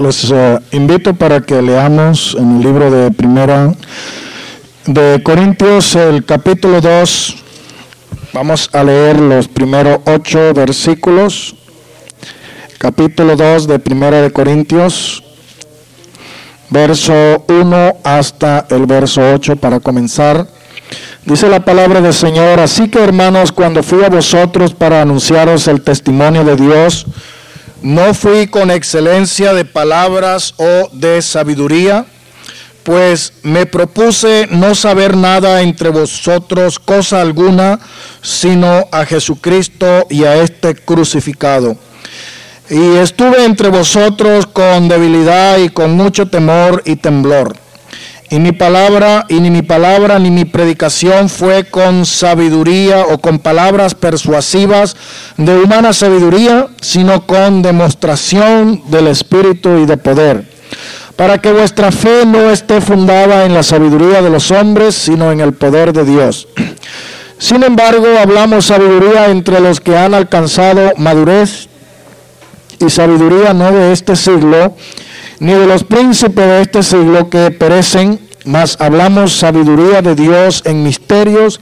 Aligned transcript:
Los 0.00 0.30
eh, 0.30 0.58
invito 0.72 1.12
para 1.12 1.42
que 1.42 1.60
leamos 1.60 2.34
en 2.38 2.56
el 2.56 2.62
libro 2.62 2.90
de 2.90 3.10
Primera 3.10 3.70
de 4.86 5.22
Corintios, 5.22 5.94
el 5.94 6.24
capítulo 6.24 6.80
2. 6.80 7.36
Vamos 8.32 8.70
a 8.72 8.82
leer 8.82 9.20
los 9.20 9.46
primeros 9.46 9.98
ocho 10.06 10.54
versículos. 10.54 11.54
Capítulo 12.78 13.36
2 13.36 13.66
de 13.66 13.78
Primera 13.78 14.22
de 14.22 14.32
Corintios, 14.32 15.22
verso 16.70 17.44
1 17.46 17.96
hasta 18.02 18.66
el 18.70 18.86
verso 18.86 19.20
8 19.34 19.56
para 19.56 19.80
comenzar. 19.80 20.46
Dice 21.26 21.46
la 21.50 21.62
palabra 21.62 22.00
del 22.00 22.14
Señor, 22.14 22.58
así 22.58 22.88
que 22.88 23.04
hermanos, 23.04 23.52
cuando 23.52 23.82
fui 23.82 24.02
a 24.02 24.08
vosotros 24.08 24.72
para 24.72 25.02
anunciaros 25.02 25.68
el 25.68 25.82
testimonio 25.82 26.42
de 26.42 26.56
Dios, 26.56 27.06
no 27.82 28.14
fui 28.14 28.46
con 28.46 28.70
excelencia 28.70 29.54
de 29.54 29.64
palabras 29.64 30.54
o 30.58 30.88
de 30.92 31.22
sabiduría, 31.22 32.06
pues 32.82 33.32
me 33.42 33.66
propuse 33.66 34.48
no 34.50 34.74
saber 34.74 35.16
nada 35.16 35.62
entre 35.62 35.90
vosotros, 35.90 36.78
cosa 36.78 37.20
alguna, 37.20 37.78
sino 38.22 38.88
a 38.90 39.04
Jesucristo 39.04 40.06
y 40.10 40.24
a 40.24 40.36
este 40.36 40.74
crucificado. 40.74 41.76
Y 42.68 42.96
estuve 42.96 43.44
entre 43.44 43.68
vosotros 43.68 44.46
con 44.46 44.88
debilidad 44.88 45.58
y 45.58 45.70
con 45.70 45.92
mucho 45.92 46.28
temor 46.28 46.82
y 46.84 46.96
temblor. 46.96 47.56
Y 48.32 48.38
mi 48.38 48.52
palabra, 48.52 49.26
y 49.28 49.40
ni 49.40 49.50
mi 49.50 49.62
palabra 49.62 50.20
ni 50.20 50.30
mi 50.30 50.44
predicación 50.44 51.28
fue 51.28 51.64
con 51.64 52.06
sabiduría 52.06 53.04
o 53.10 53.18
con 53.18 53.40
palabras 53.40 53.96
persuasivas 53.96 54.94
de 55.36 55.58
humana 55.58 55.92
sabiduría, 55.92 56.68
sino 56.80 57.26
con 57.26 57.60
demostración 57.60 58.82
del 58.86 59.08
Espíritu 59.08 59.78
y 59.78 59.86
de 59.86 59.96
poder, 59.96 60.44
para 61.16 61.38
que 61.38 61.50
vuestra 61.50 61.90
fe 61.90 62.24
no 62.24 62.50
esté 62.50 62.80
fundada 62.80 63.46
en 63.46 63.52
la 63.52 63.64
sabiduría 63.64 64.22
de 64.22 64.30
los 64.30 64.52
hombres, 64.52 64.94
sino 64.94 65.32
en 65.32 65.40
el 65.40 65.52
poder 65.52 65.92
de 65.92 66.04
Dios. 66.04 66.46
Sin 67.36 67.64
embargo, 67.64 68.06
hablamos 68.22 68.66
sabiduría 68.66 69.26
entre 69.30 69.58
los 69.58 69.80
que 69.80 69.98
han 69.98 70.14
alcanzado 70.14 70.92
madurez 70.98 71.68
y 72.78 72.90
sabiduría 72.90 73.54
no 73.54 73.72
de 73.72 73.92
este 73.92 74.14
siglo, 74.14 74.76
ni 75.40 75.52
de 75.54 75.66
los 75.66 75.84
príncipes 75.84 76.46
de 76.46 76.60
este 76.62 76.82
siglo 76.82 77.28
que 77.30 77.50
perecen, 77.50 78.20
mas 78.44 78.76
hablamos 78.78 79.32
sabiduría 79.32 80.02
de 80.02 80.14
Dios 80.14 80.62
en 80.66 80.82
misterios, 80.82 81.60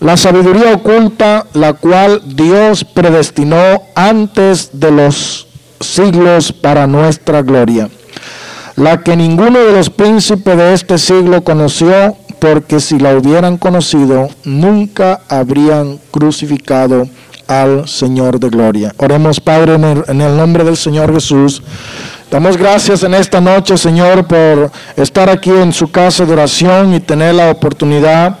la 0.00 0.16
sabiduría 0.16 0.72
oculta, 0.72 1.46
la 1.52 1.74
cual 1.74 2.22
Dios 2.24 2.84
predestinó 2.84 3.82
antes 3.94 4.70
de 4.72 4.90
los 4.90 5.46
siglos 5.80 6.52
para 6.52 6.86
nuestra 6.86 7.42
gloria, 7.42 7.88
la 8.76 9.02
que 9.02 9.16
ninguno 9.16 9.58
de 9.58 9.72
los 9.72 9.90
príncipes 9.90 10.56
de 10.56 10.72
este 10.72 10.98
siglo 10.98 11.44
conoció, 11.44 12.16
porque 12.38 12.80
si 12.80 12.98
la 12.98 13.14
hubieran 13.14 13.58
conocido, 13.58 14.28
nunca 14.44 15.20
habrían 15.28 15.98
crucificado 16.10 17.08
al 17.48 17.88
Señor 17.88 18.38
de 18.38 18.48
gloria. 18.50 18.94
Oremos, 18.98 19.40
Padre, 19.40 19.74
en 19.74 19.84
el, 19.84 20.04
en 20.06 20.20
el 20.20 20.36
nombre 20.36 20.64
del 20.64 20.76
Señor 20.76 21.12
Jesús. 21.12 21.62
Damos 22.30 22.58
gracias 22.58 23.02
en 23.04 23.14
esta 23.14 23.40
noche, 23.40 23.78
Señor, 23.78 24.26
por 24.26 24.70
estar 24.96 25.30
aquí 25.30 25.48
en 25.48 25.72
su 25.72 25.90
casa 25.90 26.26
de 26.26 26.34
oración 26.34 26.92
y 26.92 27.00
tener 27.00 27.34
la 27.34 27.50
oportunidad 27.50 28.36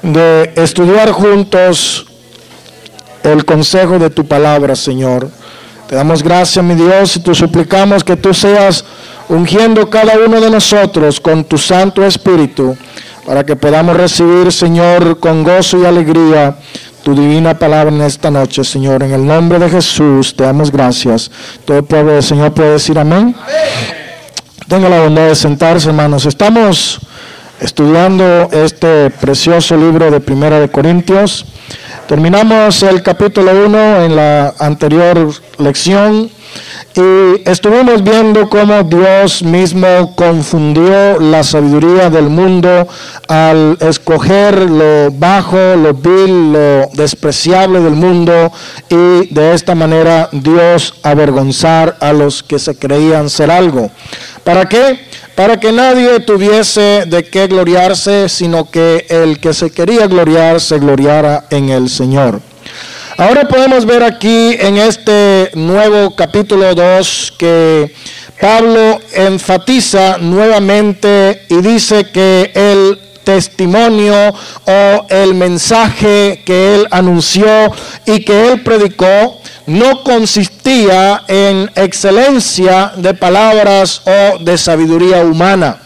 de 0.00 0.54
estudiar 0.56 1.10
juntos 1.10 2.06
el 3.22 3.44
consejo 3.44 3.98
de 3.98 4.08
tu 4.08 4.26
palabra, 4.26 4.74
Señor. 4.74 5.28
Te 5.86 5.96
damos 5.96 6.22
gracias, 6.22 6.64
mi 6.64 6.74
Dios, 6.76 7.16
y 7.16 7.20
te 7.20 7.34
suplicamos 7.34 8.02
que 8.02 8.16
tú 8.16 8.32
seas 8.32 8.86
ungiendo 9.28 9.90
cada 9.90 10.14
uno 10.18 10.40
de 10.40 10.50
nosotros 10.50 11.20
con 11.20 11.44
tu 11.44 11.58
Santo 11.58 12.06
Espíritu, 12.06 12.74
para 13.26 13.44
que 13.44 13.56
podamos 13.56 13.96
recibir, 13.96 14.52
Señor, 14.52 15.18
con 15.18 15.42
gozo 15.42 15.78
y 15.78 15.84
alegría 15.84 16.56
tu 17.02 17.12
divina 17.12 17.58
palabra 17.58 17.94
en 17.94 18.00
esta 18.00 18.30
noche, 18.30 18.62
Señor. 18.62 19.02
En 19.02 19.12
el 19.12 19.26
nombre 19.26 19.58
de 19.58 19.68
Jesús 19.68 20.34
te 20.34 20.44
damos 20.44 20.70
gracias. 20.70 21.30
Todo 21.64 21.84
pueblo 21.84 22.22
Señor 22.22 22.52
puede 22.52 22.72
decir 22.72 22.98
amén. 22.98 23.34
Tenga 24.68 24.88
la 24.88 25.00
bondad 25.00 25.26
de 25.26 25.34
sentarse, 25.34 25.88
hermanos. 25.88 26.24
Estamos 26.24 27.00
estudiando 27.60 28.48
este 28.52 29.10
precioso 29.10 29.76
libro 29.76 30.10
de 30.10 30.20
Primera 30.20 30.60
de 30.60 30.68
Corintios. 30.68 31.46
Terminamos 32.06 32.82
el 32.82 33.02
capítulo 33.02 33.50
1 33.66 34.02
en 34.04 34.16
la 34.16 34.54
anterior 34.58 35.30
lección 35.58 36.30
y 36.94 37.48
estuvimos 37.48 38.02
viendo 38.02 38.48
cómo 38.48 38.82
Dios 38.84 39.42
mismo 39.42 40.14
confundió 40.14 41.18
la 41.18 41.42
sabiduría 41.42 42.08
del 42.08 42.30
mundo 42.30 42.88
al 43.28 43.76
escoger 43.80 44.70
lo 44.70 45.10
bajo, 45.10 45.76
lo 45.76 45.92
vil, 45.92 46.52
lo 46.52 46.86
despreciable 46.94 47.80
del 47.80 47.94
mundo 47.94 48.52
y 48.88 49.26
de 49.34 49.52
esta 49.52 49.74
manera 49.74 50.28
Dios 50.32 50.94
avergonzar 51.02 51.96
a 52.00 52.12
los 52.12 52.42
que 52.42 52.58
se 52.58 52.78
creían 52.78 53.28
ser 53.28 53.50
algo. 53.50 53.90
¿Para 54.44 54.66
qué? 54.66 55.00
Para 55.36 55.60
que 55.60 55.70
nadie 55.70 56.18
tuviese 56.20 57.04
de 57.06 57.24
qué 57.24 57.46
gloriarse, 57.46 58.28
sino 58.30 58.70
que 58.70 59.06
el 59.10 59.38
que 59.38 59.52
se 59.52 59.70
quería 59.70 60.06
gloriar 60.06 60.62
se 60.62 60.78
gloriara 60.78 61.44
en 61.50 61.68
el 61.68 61.90
Señor. 61.90 62.40
Ahora 63.18 63.46
podemos 63.46 63.84
ver 63.84 64.02
aquí 64.02 64.56
en 64.58 64.78
este 64.78 65.50
nuevo 65.54 66.16
capítulo 66.16 66.74
2 66.74 67.34
que 67.38 67.92
Pablo 68.40 68.98
enfatiza 69.12 70.16
nuevamente 70.18 71.44
y 71.50 71.56
dice 71.56 72.10
que 72.10 72.52
el 72.54 72.98
testimonio 73.26 74.32
o 74.66 75.06
el 75.10 75.34
mensaje 75.34 76.44
que 76.46 76.76
él 76.76 76.86
anunció 76.92 77.72
y 78.06 78.24
que 78.24 78.52
él 78.52 78.62
predicó 78.62 79.40
no 79.66 80.04
consistía 80.04 81.24
en 81.26 81.68
excelencia 81.74 82.92
de 82.96 83.14
palabras 83.14 84.02
o 84.06 84.38
de 84.38 84.56
sabiduría 84.56 85.22
humana 85.22 85.85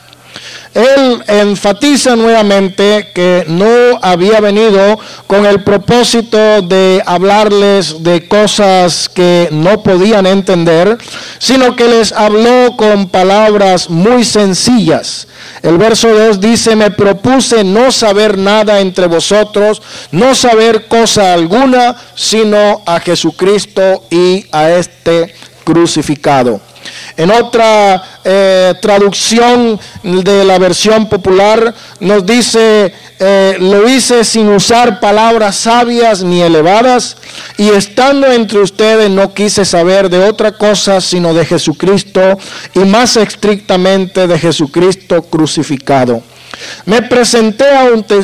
él 0.74 1.22
enfatiza 1.26 2.14
nuevamente 2.14 3.10
que 3.12 3.44
no 3.48 3.98
había 4.02 4.40
venido 4.40 4.98
con 5.26 5.44
el 5.44 5.62
propósito 5.64 6.62
de 6.62 7.02
hablarles 7.04 8.02
de 8.02 8.28
cosas 8.28 9.08
que 9.08 9.48
no 9.50 9.82
podían 9.82 10.26
entender, 10.26 10.96
sino 11.38 11.74
que 11.74 11.88
les 11.88 12.12
habló 12.12 12.76
con 12.76 13.08
palabras 13.08 13.90
muy 13.90 14.24
sencillas. 14.24 15.26
El 15.62 15.76
verso 15.76 16.08
2 16.08 16.40
dice, 16.40 16.76
me 16.76 16.90
propuse 16.90 17.64
no 17.64 17.90
saber 17.90 18.38
nada 18.38 18.80
entre 18.80 19.06
vosotros, 19.06 19.82
no 20.12 20.34
saber 20.34 20.86
cosa 20.86 21.34
alguna, 21.34 21.96
sino 22.14 22.82
a 22.86 23.00
Jesucristo 23.00 24.04
y 24.10 24.46
a 24.52 24.70
este 24.70 25.34
crucificado. 25.70 26.60
En 27.16 27.30
otra 27.30 28.02
eh, 28.24 28.74
traducción 28.80 29.78
de 30.02 30.44
la 30.44 30.58
versión 30.58 31.08
popular 31.08 31.72
nos 32.00 32.26
dice, 32.26 32.92
eh, 33.18 33.56
lo 33.60 33.88
hice 33.88 34.24
sin 34.24 34.48
usar 34.48 34.98
palabras 34.98 35.56
sabias 35.56 36.22
ni 36.22 36.42
elevadas, 36.42 37.18
y 37.56 37.68
estando 37.68 38.26
entre 38.32 38.58
ustedes 38.58 39.10
no 39.10 39.32
quise 39.32 39.64
saber 39.64 40.08
de 40.08 40.24
otra 40.24 40.52
cosa 40.52 41.00
sino 41.00 41.34
de 41.34 41.44
Jesucristo, 41.44 42.20
y 42.74 42.80
más 42.80 43.16
estrictamente 43.16 44.26
de 44.26 44.38
Jesucristo 44.38 45.22
crucificado. 45.22 46.22
Me 46.84 47.02
presenté 47.02 47.66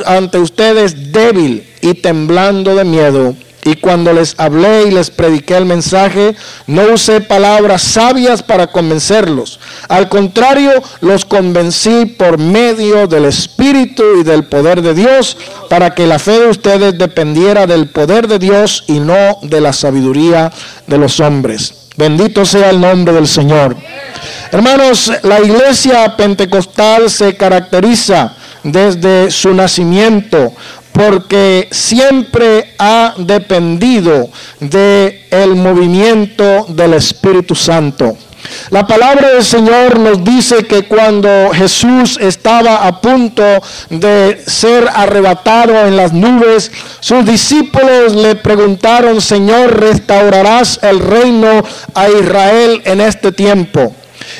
ante 0.05 0.39
ustedes 0.39 1.13
débil 1.13 1.65
y 1.81 1.95
temblando 1.95 2.75
de 2.75 2.84
miedo 2.84 3.37
y 3.66 3.75
cuando 3.75 4.12
les 4.12 4.37
hablé 4.38 4.84
y 4.84 4.93
les 4.93 5.10
prediqué 5.10 5.56
el 5.56 5.66
mensaje, 5.66 6.37
no 6.69 6.82
usé 6.94 7.21
palabras 7.21 7.82
sabias 7.82 8.41
para 8.41 8.69
convencerlos. 8.69 9.59
Al 9.88 10.09
contrario, 10.09 10.71
los 11.01 11.24
convencí 11.24 12.07
por 12.07 12.39
medio 12.39 13.09
del 13.09 13.24
Espíritu 13.24 14.04
y 14.21 14.22
del 14.22 14.45
poder 14.45 14.83
de 14.83 14.95
Dios, 14.95 15.36
para 15.68 15.95
que 15.95 16.07
la 16.07 16.21
fe 16.21 16.39
de 16.39 16.47
ustedes 16.47 16.97
dependiera 16.97 17.66
del 17.66 17.89
poder 17.89 18.28
de 18.28 18.39
Dios 18.39 18.84
y 18.86 19.01
no 19.01 19.39
de 19.42 19.60
la 19.60 19.72
sabiduría 19.72 20.53
de 20.86 20.98
los 20.98 21.18
hombres. 21.18 21.89
Bendito 21.97 22.45
sea 22.45 22.71
el 22.71 22.80
nombre 22.80 23.15
del 23.15 23.27
Señor. 23.27 23.77
Hermanos, 24.53 25.10
la 25.24 25.41
iglesia 25.41 26.16
pentecostal 26.16 27.10
se 27.10 27.36
caracteriza 27.36 28.36
desde 28.63 29.30
su 29.30 29.54
nacimiento 29.54 30.53
porque 30.97 31.69
siempre 31.71 32.72
ha 32.78 33.15
dependido 33.19 34.31
del 34.60 35.21
el 35.31 35.54
movimiento 35.54 36.65
del 36.69 36.95
Espíritu 36.95 37.54
Santo. 37.54 38.16
La 38.71 38.87
palabra 38.87 39.31
del 39.33 39.45
Señor 39.45 39.98
nos 39.98 40.25
dice 40.25 40.65
que 40.65 40.84
cuando 40.84 41.51
Jesús 41.53 42.16
estaba 42.21 42.87
a 42.87 43.01
punto 43.01 43.43
de 43.91 44.41
ser 44.47 44.89
arrebatado 44.95 45.87
en 45.87 45.97
las 45.97 46.13
nubes, 46.13 46.71
sus 47.01 47.27
discípulos 47.27 48.15
le 48.15 48.37
preguntaron, 48.37 49.21
Señor, 49.21 49.78
¿restaurarás 49.81 50.78
el 50.83 51.01
reino 51.01 51.63
a 51.92 52.09
Israel 52.09 52.81
en 52.84 53.01
este 53.01 53.33
tiempo? 53.33 53.95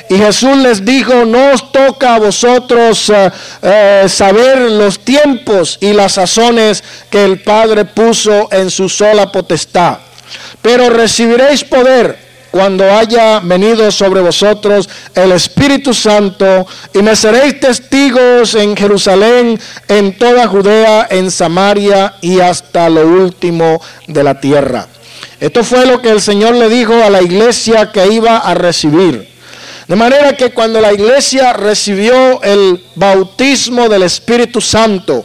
Y 0.09 0.17
Jesús 0.17 0.57
les 0.59 0.85
dijo, 0.85 1.25
no 1.25 1.53
os 1.53 1.73
toca 1.73 2.15
a 2.15 2.19
vosotros 2.19 3.11
eh, 3.11 3.31
eh, 3.63 4.05
saber 4.09 4.71
los 4.71 5.01
tiempos 5.01 5.79
y 5.81 5.93
las 5.93 6.13
sazones 6.13 6.83
que 7.11 7.25
el 7.25 7.43
Padre 7.43 7.85
puso 7.85 8.49
en 8.51 8.71
su 8.71 8.89
sola 8.89 9.31
potestad, 9.31 9.99
pero 10.63 10.91
recibiréis 10.91 11.65
poder 11.65 12.27
cuando 12.57 12.91
haya 12.91 13.41
venido 13.41 13.91
sobre 13.91 14.23
vosotros 14.23 14.89
el 15.15 15.33
Espíritu 15.33 15.93
Santo 15.93 16.67
y 16.95 17.03
me 17.03 17.15
seréis 17.15 17.61
testigos 17.61 18.55
en 18.55 18.75
Jerusalén, 18.75 19.61
en 19.89 20.17
toda 20.17 20.49
Judea, 20.49 21.07
en 21.11 21.31
Samaria 21.31 22.15
y 22.23 22.41
hasta 22.41 22.89
lo 22.89 23.07
último 23.07 23.79
de 24.07 24.25
la 24.25 24.41
tierra. 24.41 24.87
Esto 25.39 25.65
fue 25.65 25.85
lo 25.85 26.01
que 26.01 26.09
el 26.09 26.23
Señor 26.23 26.55
le 26.55 26.71
dijo 26.71 26.95
a 26.95 27.11
la 27.11 27.21
iglesia 27.21 27.93
que 27.93 28.07
iba 28.07 28.39
a 28.39 28.55
recibir. 28.55 29.36
De 29.89 29.95
manera 29.95 30.37
que 30.37 30.51
cuando 30.51 30.81
la 30.81 30.93
iglesia 30.93 31.53
recibió 31.53 32.43
el 32.43 32.83
bautismo 32.97 33.89
del 33.89 34.03
Espíritu 34.03 34.61
Santo, 34.61 35.25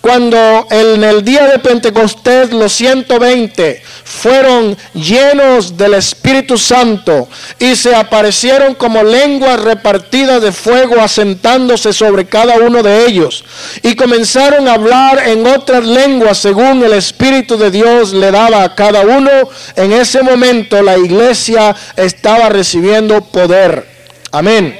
cuando 0.00 0.68
en 0.70 1.02
el 1.02 1.24
día 1.24 1.48
de 1.48 1.58
Pentecostés 1.58 2.52
los 2.52 2.72
120 2.74 3.82
fueron 4.04 4.76
llenos 4.94 5.76
del 5.76 5.94
Espíritu 5.94 6.56
Santo 6.56 7.28
y 7.58 7.74
se 7.74 7.96
aparecieron 7.96 8.76
como 8.76 9.02
lenguas 9.02 9.58
repartidas 9.60 10.40
de 10.40 10.52
fuego 10.52 11.00
asentándose 11.00 11.92
sobre 11.92 12.26
cada 12.26 12.58
uno 12.60 12.84
de 12.84 13.06
ellos 13.06 13.44
y 13.82 13.96
comenzaron 13.96 14.68
a 14.68 14.74
hablar 14.74 15.26
en 15.26 15.44
otras 15.48 15.84
lenguas 15.84 16.38
según 16.38 16.84
el 16.84 16.92
Espíritu 16.92 17.58
de 17.58 17.72
Dios 17.72 18.12
le 18.12 18.30
daba 18.30 18.62
a 18.62 18.76
cada 18.76 19.00
uno, 19.00 19.32
en 19.74 19.92
ese 19.92 20.22
momento 20.22 20.80
la 20.80 20.96
iglesia 20.96 21.74
estaba 21.96 22.48
recibiendo 22.48 23.20
poder. 23.22 23.95
Amén. 24.32 24.78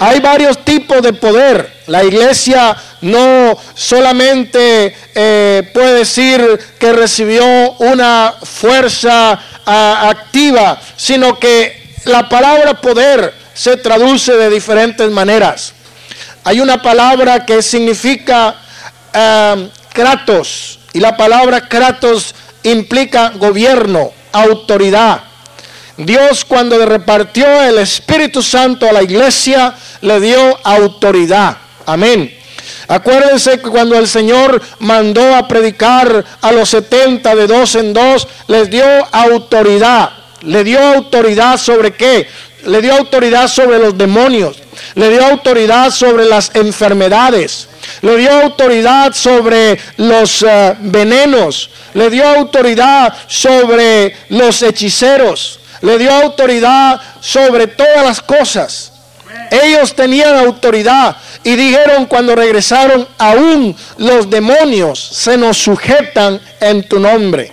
Hay 0.00 0.20
varios 0.20 0.64
tipos 0.64 1.02
de 1.02 1.12
poder. 1.12 1.72
La 1.86 2.02
iglesia 2.04 2.76
no 3.02 3.56
solamente 3.74 4.96
eh, 5.14 5.70
puede 5.72 5.98
decir 5.98 6.58
que 6.78 6.92
recibió 6.92 7.44
una 7.78 8.34
fuerza 8.42 9.38
ah, 9.66 10.08
activa, 10.08 10.80
sino 10.96 11.38
que 11.38 11.94
la 12.04 12.28
palabra 12.28 12.80
poder 12.80 13.34
se 13.52 13.76
traduce 13.76 14.32
de 14.32 14.50
diferentes 14.50 15.10
maneras. 15.10 15.72
Hay 16.44 16.60
una 16.60 16.82
palabra 16.82 17.46
que 17.46 17.62
significa 17.62 18.56
ah, 19.12 19.56
kratos 19.92 20.80
y 20.92 21.00
la 21.00 21.16
palabra 21.16 21.68
kratos 21.68 22.34
implica 22.62 23.30
gobierno, 23.36 24.12
autoridad. 24.32 25.22
Dios 25.96 26.44
cuando 26.44 26.76
le 26.76 26.86
repartió 26.86 27.46
el 27.62 27.78
Espíritu 27.78 28.42
Santo 28.42 28.88
a 28.88 28.92
la 28.92 29.02
iglesia, 29.02 29.74
le 30.00 30.20
dio 30.20 30.58
autoridad. 30.64 31.56
Amén. 31.86 32.36
Acuérdense 32.88 33.60
que 33.60 33.70
cuando 33.70 33.96
el 33.96 34.08
Señor 34.08 34.60
mandó 34.80 35.34
a 35.34 35.46
predicar 35.46 36.24
a 36.40 36.52
los 36.52 36.68
70 36.70 37.34
de 37.34 37.46
dos 37.46 37.76
en 37.76 37.92
dos, 37.92 38.26
les 38.48 38.68
dio 38.70 38.84
autoridad. 39.12 40.10
¿Le 40.42 40.64
dio 40.64 40.80
autoridad 40.80 41.58
sobre 41.58 41.92
qué? 41.92 42.28
Le 42.66 42.82
dio 42.82 42.94
autoridad 42.94 43.48
sobre 43.48 43.78
los 43.78 43.96
demonios. 43.96 44.56
Le 44.96 45.10
dio 45.10 45.24
autoridad 45.24 45.90
sobre 45.90 46.24
las 46.24 46.50
enfermedades. 46.54 47.68
Le 48.02 48.16
dio 48.16 48.32
autoridad 48.32 49.12
sobre 49.14 49.78
los 49.98 50.42
eh, 50.42 50.74
venenos. 50.80 51.70
Le 51.94 52.10
dio 52.10 52.26
autoridad 52.26 53.14
sobre 53.28 54.16
los 54.28 54.60
hechiceros 54.62 55.60
le 55.84 55.98
dio 55.98 56.10
autoridad 56.10 57.00
sobre 57.20 57.66
todas 57.66 58.04
las 58.04 58.20
cosas. 58.20 58.92
Ellos 59.50 59.94
tenían 59.94 60.36
autoridad 60.36 61.16
y 61.44 61.54
dijeron 61.54 62.06
cuando 62.06 62.34
regresaron, 62.34 63.06
aún 63.18 63.76
los 63.98 64.30
demonios 64.30 64.98
se 64.98 65.36
nos 65.36 65.58
sujetan 65.58 66.40
en 66.60 66.88
tu 66.88 66.98
nombre. 66.98 67.52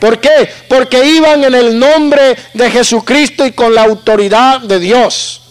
¿Por 0.00 0.18
qué? 0.18 0.50
Porque 0.68 1.04
iban 1.04 1.44
en 1.44 1.54
el 1.54 1.78
nombre 1.78 2.36
de 2.52 2.70
Jesucristo 2.70 3.46
y 3.46 3.52
con 3.52 3.72
la 3.74 3.84
autoridad 3.84 4.60
de 4.60 4.80
Dios. 4.80 5.42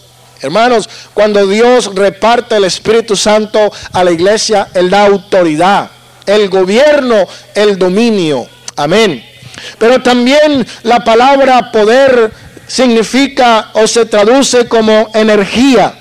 Hermanos, 0.42 0.88
cuando 1.14 1.46
Dios 1.46 1.94
reparte 1.94 2.56
el 2.56 2.64
Espíritu 2.64 3.16
Santo 3.16 3.72
a 3.92 4.04
la 4.04 4.10
iglesia, 4.10 4.68
Él 4.74 4.90
da 4.90 5.06
autoridad, 5.06 5.90
el 6.26 6.50
gobierno, 6.50 7.26
el 7.54 7.78
dominio. 7.78 8.46
Amén. 8.76 9.31
Pero 9.78 10.02
también 10.02 10.66
la 10.82 11.04
palabra 11.04 11.70
poder 11.72 12.32
significa 12.66 13.70
o 13.74 13.86
se 13.86 14.06
traduce 14.06 14.68
como 14.68 15.10
energía. 15.14 15.94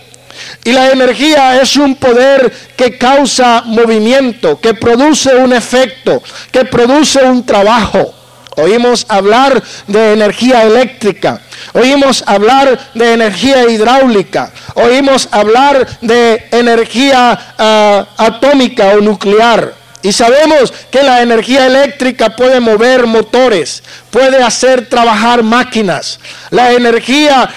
Y 0.63 0.71
la 0.71 0.91
energía 0.91 1.61
es 1.61 1.75
un 1.75 1.95
poder 1.95 2.51
que 2.75 2.97
causa 2.97 3.63
movimiento, 3.65 4.59
que 4.59 4.73
produce 4.73 5.35
un 5.35 5.53
efecto, 5.53 6.21
que 6.51 6.65
produce 6.65 7.23
un 7.23 7.45
trabajo. 7.45 8.13
Oímos 8.57 9.05
hablar 9.07 9.63
de 9.87 10.13
energía 10.13 10.63
eléctrica, 10.63 11.41
oímos 11.73 12.23
hablar 12.27 12.91
de 12.93 13.13
energía 13.13 13.69
hidráulica, 13.69 14.51
oímos 14.75 15.29
hablar 15.31 15.87
de 16.01 16.47
energía 16.51 17.53
ah, 17.57 18.05
atómica 18.17 18.89
o 18.89 19.01
nuclear. 19.01 19.80
Y 20.03 20.11
sabemos 20.11 20.73
que 20.89 21.03
la 21.03 21.21
energía 21.21 21.67
eléctrica 21.67 22.35
puede 22.35 22.59
mover 22.59 23.05
motores, 23.05 23.83
puede 24.09 24.41
hacer 24.41 24.87
trabajar 24.87 25.43
máquinas. 25.43 26.19
La 26.49 26.71
energía 26.71 27.49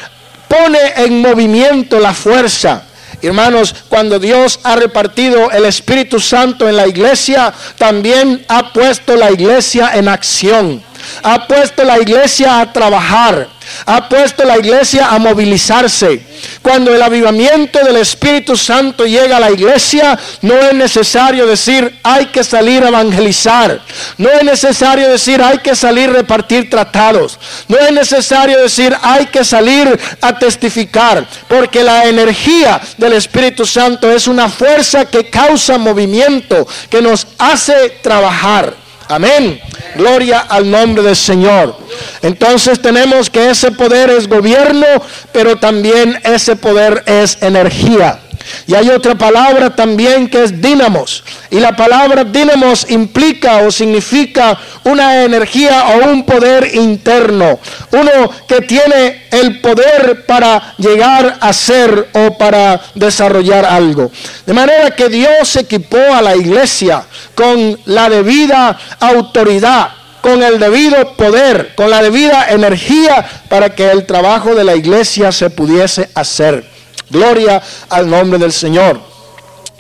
pone 0.49 0.79
en 0.97 1.21
movimiento 1.21 1.99
la 1.99 2.13
fuerza. 2.13 2.83
Hermanos, 3.23 3.75
cuando 3.89 4.19
Dios 4.19 4.61
ha 4.65 4.77
repartido 4.77 5.51
el 5.51 5.65
Espíritu 5.65 6.21
Santo 6.21 6.69
en 6.69 6.77
la 6.77 6.87
iglesia, 6.87 7.55
también 7.79 8.45
ha 8.49 8.73
puesto 8.73 9.17
la 9.17 9.31
iglesia 9.31 9.93
en 9.95 10.09
acción. 10.09 10.83
Ha 11.23 11.47
puesto 11.47 11.85
la 11.85 11.99
iglesia 11.99 12.61
a 12.61 12.73
trabajar 12.73 13.49
ha 13.87 14.09
puesto 14.09 14.45
la 14.45 14.59
iglesia 14.59 15.09
a 15.09 15.19
movilizarse. 15.19 16.21
Cuando 16.63 16.95
el 16.95 17.03
avivamiento 17.03 17.79
del 17.85 17.97
Espíritu 17.97 18.57
Santo 18.57 19.05
llega 19.05 19.37
a 19.37 19.41
la 19.41 19.51
iglesia, 19.51 20.19
no 20.43 20.55
es 20.55 20.75
necesario 20.75 21.47
decir 21.47 21.99
hay 22.03 22.27
que 22.27 22.45
salir 22.45 22.83
a 22.85 22.89
evangelizar. 22.89 23.81
No 24.19 24.31
es 24.31 24.45
necesario 24.45 25.09
decir 25.09 25.43
hay 25.43 25.59
que 25.59 25.75
salir 25.75 26.11
a 26.11 26.15
repartir 26.15 26.71
tratados. 26.71 27.39
No 27.69 27.79
es 27.79 27.93
necesario 27.93 28.61
decir 28.61 28.97
hay 29.03 29.27
que 29.27 29.45
salir 29.45 29.99
a 30.21 30.39
testificar. 30.39 31.27
Porque 31.49 31.83
la 31.83 32.05
energía 32.05 32.81
del 32.97 33.15
Espíritu 33.15 33.67
Santo 33.67 34.11
es 34.11 34.27
una 34.27 34.49
fuerza 34.49 35.05
que 35.05 35.29
causa 35.31 35.79
movimiento, 35.79 36.67
que 36.91 37.03
nos 37.03 37.27
hace 37.39 37.91
trabajar. 38.03 38.84
Amén. 39.09 39.61
Gloria 39.97 40.41
al 40.41 40.71
nombre 40.71 41.03
del 41.03 41.17
Señor. 41.17 41.77
Entonces 42.23 42.81
tenemos 42.81 43.31
que 43.31 43.51
ese 43.51 43.71
poder 43.71 44.11
es 44.11 44.29
gobierno, 44.29 44.87
pero 45.33 45.57
también 45.57 46.21
ese 46.25 46.57
poder 46.57 47.03
es 47.07 47.39
energía. 47.41 48.21
Y 48.67 48.75
hay 48.75 48.89
otra 48.91 49.15
palabra 49.15 49.75
también 49.75 50.29
que 50.29 50.45
es 50.45 50.61
dínamos. 50.61 51.25
Y 51.51 51.61
la 51.61 51.75
palabra 51.75 52.25
dínamos 52.25 52.91
implica 52.91 53.59
o 53.59 53.71
significa 53.71 54.59
una 54.85 55.23
energía 55.25 55.85
o 55.89 56.11
un 56.11 56.25
poder 56.25 56.75
interno. 56.75 57.59
Uno 57.93 58.31
que 58.47 58.63
tiene 58.63 59.27
el 59.31 59.61
poder 59.61 60.25
para 60.27 60.75
llegar 60.79 61.39
a 61.41 61.53
ser 61.53 62.09
o 62.13 62.37
para 62.39 62.81
desarrollar 62.95 63.65
algo. 63.65 64.11
De 64.47 64.53
manera 64.53 64.91
que 64.93 65.09
Dios 65.09 65.57
equipó 65.57 65.99
a 66.13 66.23
la 66.23 66.37
iglesia 66.37 67.05
con 67.35 67.79
la 67.87 68.09
debida 68.09 68.79
autoridad 69.01 69.91
con 70.25 70.43
el 70.43 70.59
debido 70.59 71.13
poder, 71.19 71.75
con 71.75 71.91
la 71.91 72.03
debida 72.03 72.47
energía 72.49 73.27
para 73.51 73.75
que 73.75 73.91
el 73.91 74.07
trabajo 74.07 74.55
de 74.55 74.65
la 74.65 74.75
iglesia 74.75 75.31
se 75.31 75.51
pudiese 75.51 76.09
hacer. 76.15 76.74
Gloria 77.15 77.63
al 77.89 78.11
nombre 78.11 78.41
del 78.41 78.53
Señor. 78.53 79.15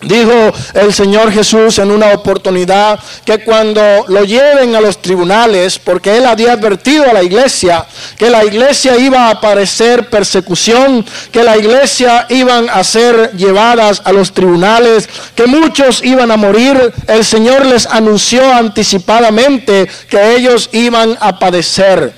Dijo 0.03 0.53
el 0.75 0.93
Señor 0.93 1.33
Jesús 1.33 1.79
en 1.79 1.91
una 1.91 2.13
oportunidad 2.13 3.01
que 3.25 3.39
cuando 3.39 4.05
lo 4.09 4.23
lleven 4.25 4.77
a 4.77 4.81
los 4.81 4.99
tribunales, 4.99 5.79
porque 5.79 6.17
él 6.17 6.27
había 6.27 6.53
advertido 6.53 7.09
a 7.09 7.13
la 7.13 7.23
iglesia 7.23 7.87
que 8.17 8.31
la 8.31 8.45
iglesia 8.45 8.97
iba 8.99 9.31
a 9.31 9.41
padecer 9.41 10.11
persecución, 10.11 11.05
que 11.33 11.43
la 11.43 11.57
iglesia 11.57 12.27
iban 12.29 12.69
a 12.69 12.85
ser 12.85 13.33
llevadas 13.33 14.03
a 14.05 14.13
los 14.13 14.33
tribunales, 14.33 15.09
que 15.35 15.47
muchos 15.47 16.05
iban 16.05 16.31
a 16.31 16.37
morir, 16.37 16.93
el 17.09 17.25
Señor 17.25 17.67
les 17.67 17.87
anunció 17.87 18.43
anticipadamente 18.55 19.89
que 20.09 20.37
ellos 20.37 20.69
iban 20.73 21.17
a 21.21 21.39
padecer, 21.39 22.13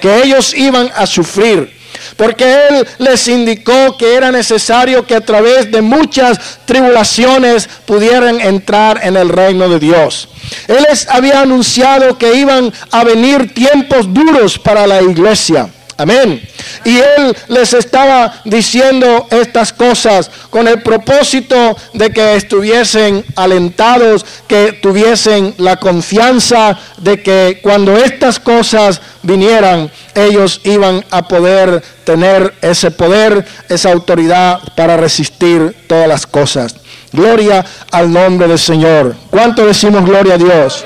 que 0.00 0.22
ellos 0.22 0.54
iban 0.54 0.90
a 0.94 1.06
sufrir 1.06 1.79
porque 2.16 2.68
Él 2.68 2.86
les 2.98 3.28
indicó 3.28 3.96
que 3.96 4.14
era 4.14 4.30
necesario 4.30 5.06
que 5.06 5.14
a 5.14 5.24
través 5.24 5.70
de 5.70 5.80
muchas 5.82 6.38
tribulaciones 6.64 7.68
pudieran 7.86 8.40
entrar 8.40 9.00
en 9.02 9.16
el 9.16 9.28
reino 9.28 9.68
de 9.68 9.78
Dios. 9.78 10.28
Él 10.68 10.86
les 10.88 11.08
había 11.08 11.40
anunciado 11.40 12.18
que 12.18 12.34
iban 12.34 12.72
a 12.90 13.04
venir 13.04 13.52
tiempos 13.54 14.12
duros 14.12 14.58
para 14.58 14.86
la 14.86 15.02
iglesia. 15.02 15.68
Amén. 16.00 16.40
Y 16.82 16.96
él 16.96 17.36
les 17.48 17.74
estaba 17.74 18.40
diciendo 18.46 19.26
estas 19.30 19.70
cosas 19.70 20.30
con 20.48 20.66
el 20.66 20.80
propósito 20.80 21.76
de 21.92 22.10
que 22.10 22.36
estuviesen 22.36 23.22
alentados, 23.36 24.24
que 24.48 24.72
tuviesen 24.80 25.54
la 25.58 25.76
confianza 25.76 26.78
de 26.96 27.22
que 27.22 27.60
cuando 27.62 27.98
estas 27.98 28.40
cosas 28.40 29.02
vinieran, 29.22 29.90
ellos 30.14 30.60
iban 30.64 31.04
a 31.10 31.22
poder 31.26 31.82
tener 32.04 32.54
ese 32.62 32.90
poder, 32.90 33.46
esa 33.68 33.92
autoridad 33.92 34.60
para 34.76 34.96
resistir 34.96 35.74
todas 35.86 36.08
las 36.08 36.26
cosas. 36.26 36.76
Gloria 37.12 37.64
al 37.90 38.12
nombre 38.12 38.46
del 38.46 38.58
Señor. 38.58 39.16
¿Cuánto 39.30 39.66
decimos 39.66 40.04
gloria 40.04 40.34
a 40.34 40.38
Dios? 40.38 40.84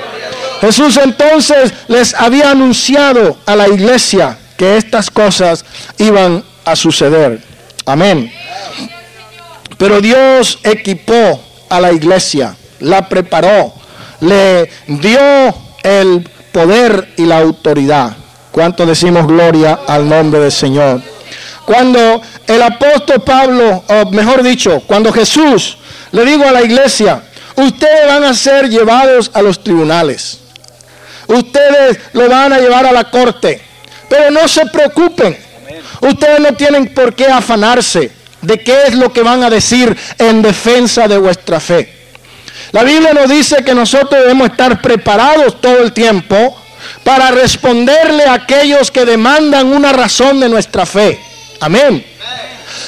Jesús 0.61 0.99
entonces 1.03 1.73
les 1.89 2.15
había 2.15 2.51
anunciado 2.51 3.37
a 3.45 3.55
la 3.55 3.69
iglesia 3.69 4.39
que 4.57 4.77
estas 4.77 5.11
cosas 5.11 5.65
iban 5.99 6.43
a 6.65 6.77
suceder. 6.77 7.43
Amén. 7.85 8.33
Pero 9.77 10.01
Dios 10.01 10.59
equipó 10.63 11.43
a 11.69 11.81
la 11.81 11.93
iglesia, 11.93 12.57
la 12.81 13.09
preparó, 13.09 13.75
le 14.21 14.71
dio 14.87 15.55
el 15.83 16.29
poder 16.53 17.13
y 17.17 17.27
la 17.27 17.39
autoridad. 17.39 18.17
¿Cuánto 18.55 18.87
decimos 18.87 19.27
gloria 19.27 19.81
al 19.85 20.09
nombre 20.09 20.39
del 20.39 20.53
Señor? 20.53 21.03
Cuando 21.65 22.23
el 22.47 22.63
apóstol 22.63 23.21
Pablo, 23.21 23.83
o 23.85 24.11
mejor 24.13 24.45
dicho, 24.45 24.81
cuando 24.87 25.13
Jesús 25.13 25.77
le 26.13 26.25
dijo 26.25 26.47
a 26.47 26.53
la 26.53 26.63
iglesia, 26.63 27.21
ustedes 27.57 28.07
van 28.07 28.23
a 28.23 28.33
ser 28.33 28.71
llevados 28.71 29.33
a 29.35 29.43
los 29.43 29.65
tribunales. 29.65 30.39
Ustedes 31.27 31.99
lo 32.13 32.29
van 32.29 32.53
a 32.53 32.61
llevar 32.61 32.87
a 32.87 32.93
la 32.93 33.11
corte. 33.11 33.61
Pero 34.09 34.31
no 34.31 34.47
se 34.47 34.67
preocupen. 34.67 35.37
Ustedes 36.03 36.39
no 36.39 36.53
tienen 36.53 36.95
por 36.95 37.13
qué 37.13 37.27
afanarse 37.27 38.13
de 38.41 38.61
qué 38.61 38.85
es 38.87 38.95
lo 38.95 39.13
que 39.13 39.23
van 39.23 39.43
a 39.43 39.51
decir 39.51 39.97
en 40.17 40.43
defensa 40.43 41.09
de 41.09 41.19
vuestra 41.19 41.59
fe. 41.59 41.93
La 42.71 42.85
Biblia 42.85 43.15
nos 43.15 43.29
dice 43.29 43.65
que 43.65 43.75
nosotros 43.75 44.23
debemos 44.23 44.51
estar 44.51 44.81
preparados 44.81 45.61
todo 45.61 45.83
el 45.83 45.93
tiempo 45.93 46.57
para 47.03 47.31
responderle 47.31 48.25
a 48.25 48.35
aquellos 48.35 48.91
que 48.91 49.05
demandan 49.05 49.67
una 49.67 49.93
razón 49.93 50.41
de 50.41 50.49
nuestra 50.49 50.87
fe. 50.87 51.21
Amén. 51.61 52.05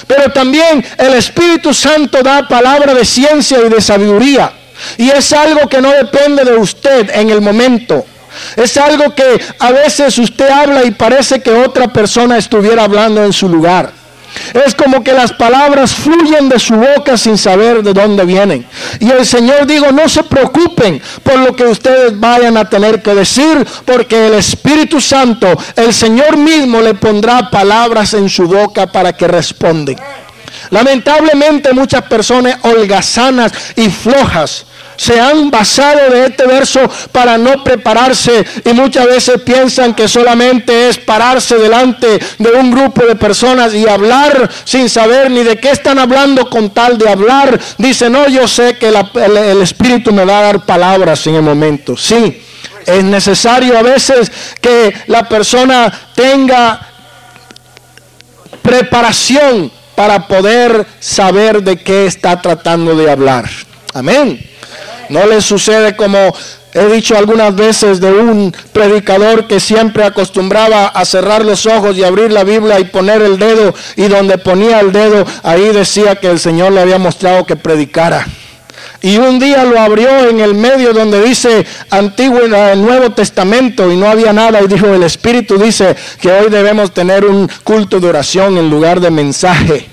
Pero 0.07 0.31
también 0.33 0.85
el 0.99 1.15
Espíritu 1.15 1.73
Santo 1.75 2.23
da 2.23 2.47
palabra 2.47 2.95
de 2.95 3.05
ciencia 3.05 3.59
y 3.65 3.69
de 3.69 3.81
sabiduría. 3.81 4.53
Y 4.99 5.11
es 5.11 5.33
algo 5.33 5.69
que 5.69 5.81
no 5.81 5.91
depende 5.91 6.45
de 6.45 6.57
usted 6.57 7.11
en 7.11 7.31
el 7.31 7.41
momento. 7.41 8.05
Es 8.57 8.77
algo 8.77 9.15
que 9.15 9.41
a 9.59 9.73
veces 9.73 10.19
usted 10.19 10.49
habla 10.49 10.85
y 10.85 10.91
parece 10.91 11.41
que 11.41 11.51
otra 11.51 11.89
persona 11.89 12.37
estuviera 12.37 12.85
hablando 12.85 13.25
en 13.25 13.33
su 13.33 13.49
lugar. 13.49 13.91
Es 14.53 14.75
como 14.75 15.03
que 15.03 15.13
las 15.13 15.33
palabras 15.33 15.95
fluyen 15.95 16.49
de 16.49 16.59
su 16.59 16.75
boca 16.75 17.17
sin 17.17 17.39
saber 17.39 17.83
de 17.83 17.93
dónde 17.93 18.25
vienen. 18.25 18.67
Y 19.01 19.11
el 19.11 19.25
Señor 19.27 19.67
dijo, 19.67 19.93
no 19.93 20.09
se 20.09 20.25
preocupen 20.25 21.01
por 21.23 21.39
lo 21.39 21.55
que 21.55 21.65
ustedes 21.65 22.19
vayan 22.19 22.57
a 22.57 22.69
tener 22.69 23.03
que 23.03 23.15
decir, 23.15 23.67
porque 23.85 24.27
el 24.27 24.35
Espíritu 24.35 25.01
Santo, 25.01 25.49
el 25.77 25.93
Señor 25.93 26.37
mismo 26.37 26.81
le 26.81 26.95
pondrá 26.95 27.51
palabras 27.51 28.15
en 28.15 28.29
su 28.29 28.47
boca 28.47 28.87
para 28.87 29.17
que 29.17 29.29
responden. 29.29 29.97
Lamentablemente 30.71 31.73
muchas 31.73 32.03
personas 32.03 32.59
holgazanas 32.63 33.53
y 33.77 33.89
flojas 33.89 34.67
se 34.97 35.21
han 35.21 35.51
basado 35.51 36.11
de 36.11 36.27
este 36.27 36.47
verso 36.47 36.81
para 37.13 37.37
no 37.39 37.63
prepararse 37.63 38.45
y 38.65 38.71
muchas 38.71 39.07
veces 39.07 39.43
piensan 39.43 39.95
que 39.95 40.09
solamente 40.09 40.89
es 40.89 40.99
pararse 40.99 41.57
delante 41.57 42.19
de 42.39 42.51
un 42.53 42.71
grupo 42.71 43.05
de 43.05 43.15
personas 43.15 43.75
y 43.75 43.87
hablar 43.87 44.51
sin 44.65 44.89
saber 44.89 45.31
ni 45.31 45.43
de 45.43 45.59
qué 45.59 45.71
están 45.71 45.99
hablando 45.99 46.49
con 46.49 46.71
tal 46.71 46.99
de 46.99 47.09
hablar. 47.09 47.61
Dice, 47.79 48.09
no, 48.09 48.29
yo 48.29 48.49
sé 48.49 48.77
que 48.79 48.89
el, 48.89 49.37
el 49.37 49.63
Espíritu 49.63 50.13
me 50.13 50.25
va 50.25 50.39
a 50.39 50.43
dar 50.43 50.65
palabras 50.65 51.27
en 51.27 51.37
el 51.37 51.43
momento. 51.43 51.97
Sí, 51.97 52.43
es 52.87 53.05
necesario 53.05 53.79
a 53.79 53.83
veces 53.83 54.31
que 54.61 54.95
la 55.09 55.29
persona 55.29 55.93
tenga 56.15 56.81
preparación 58.63 59.71
para 59.97 60.29
poder 60.29 60.87
saber 61.01 61.63
de 61.63 61.79
qué 61.79 62.07
está 62.07 62.41
tratando 62.41 62.95
de 62.95 63.11
hablar. 63.11 63.49
Amén. 63.95 64.39
No 65.09 65.27
le 65.27 65.41
sucede 65.41 65.97
como 65.97 66.19
he 66.75 66.87
dicho 66.93 67.17
algunas 67.17 67.57
veces 67.57 68.01
de 68.01 68.11
un 68.13 68.55
predicador 68.73 69.47
que 69.47 69.61
siempre 69.61 70.05
acostumbraba 70.05 70.89
a 70.89 71.05
cerrar 71.07 71.45
los 71.45 71.65
ojos 71.65 71.97
y 71.97 72.05
abrir 72.05 72.31
la 72.31 72.45
Biblia 72.45 72.79
y 72.79 72.85
poner 72.85 73.23
el 73.23 73.39
dedo 73.39 73.75
y 73.97 74.09
donde 74.09 74.37
ponía 74.37 74.81
el 74.81 74.93
dedo 74.93 75.25
ahí 75.43 75.73
decía 75.73 76.17
que 76.17 76.31
el 76.31 76.39
Señor 76.39 76.73
le 76.73 76.83
había 76.83 76.99
mostrado 76.99 77.47
que 77.47 77.57
predicara. 77.57 78.27
Y 79.03 79.19
un 79.19 79.39
día 79.39 79.65
lo 79.65 79.79
abrió 79.79 80.29
en 80.29 80.41
el 80.41 80.55
medio 80.55 80.93
donde 80.93 81.23
dice 81.23 81.65
Antiguo 81.91 82.41
y 82.47 82.49
Nuevo 82.49 83.11
Testamento 83.11 83.91
y 83.91 83.97
no 83.97 84.09
había 84.09 84.33
nada. 84.33 84.61
Y 84.63 84.67
dijo, 84.67 84.87
el 84.87 85.03
Espíritu 85.03 85.59
dice 85.59 85.95
que 86.21 86.31
hoy 86.31 86.51
debemos 86.51 86.93
tener 86.93 87.25
un 87.25 87.49
culto 87.63 88.01
de 88.01 88.09
oración 88.09 88.57
en 88.59 88.71
lugar 88.71 89.01
de 89.01 89.11
mensaje. 89.11 89.89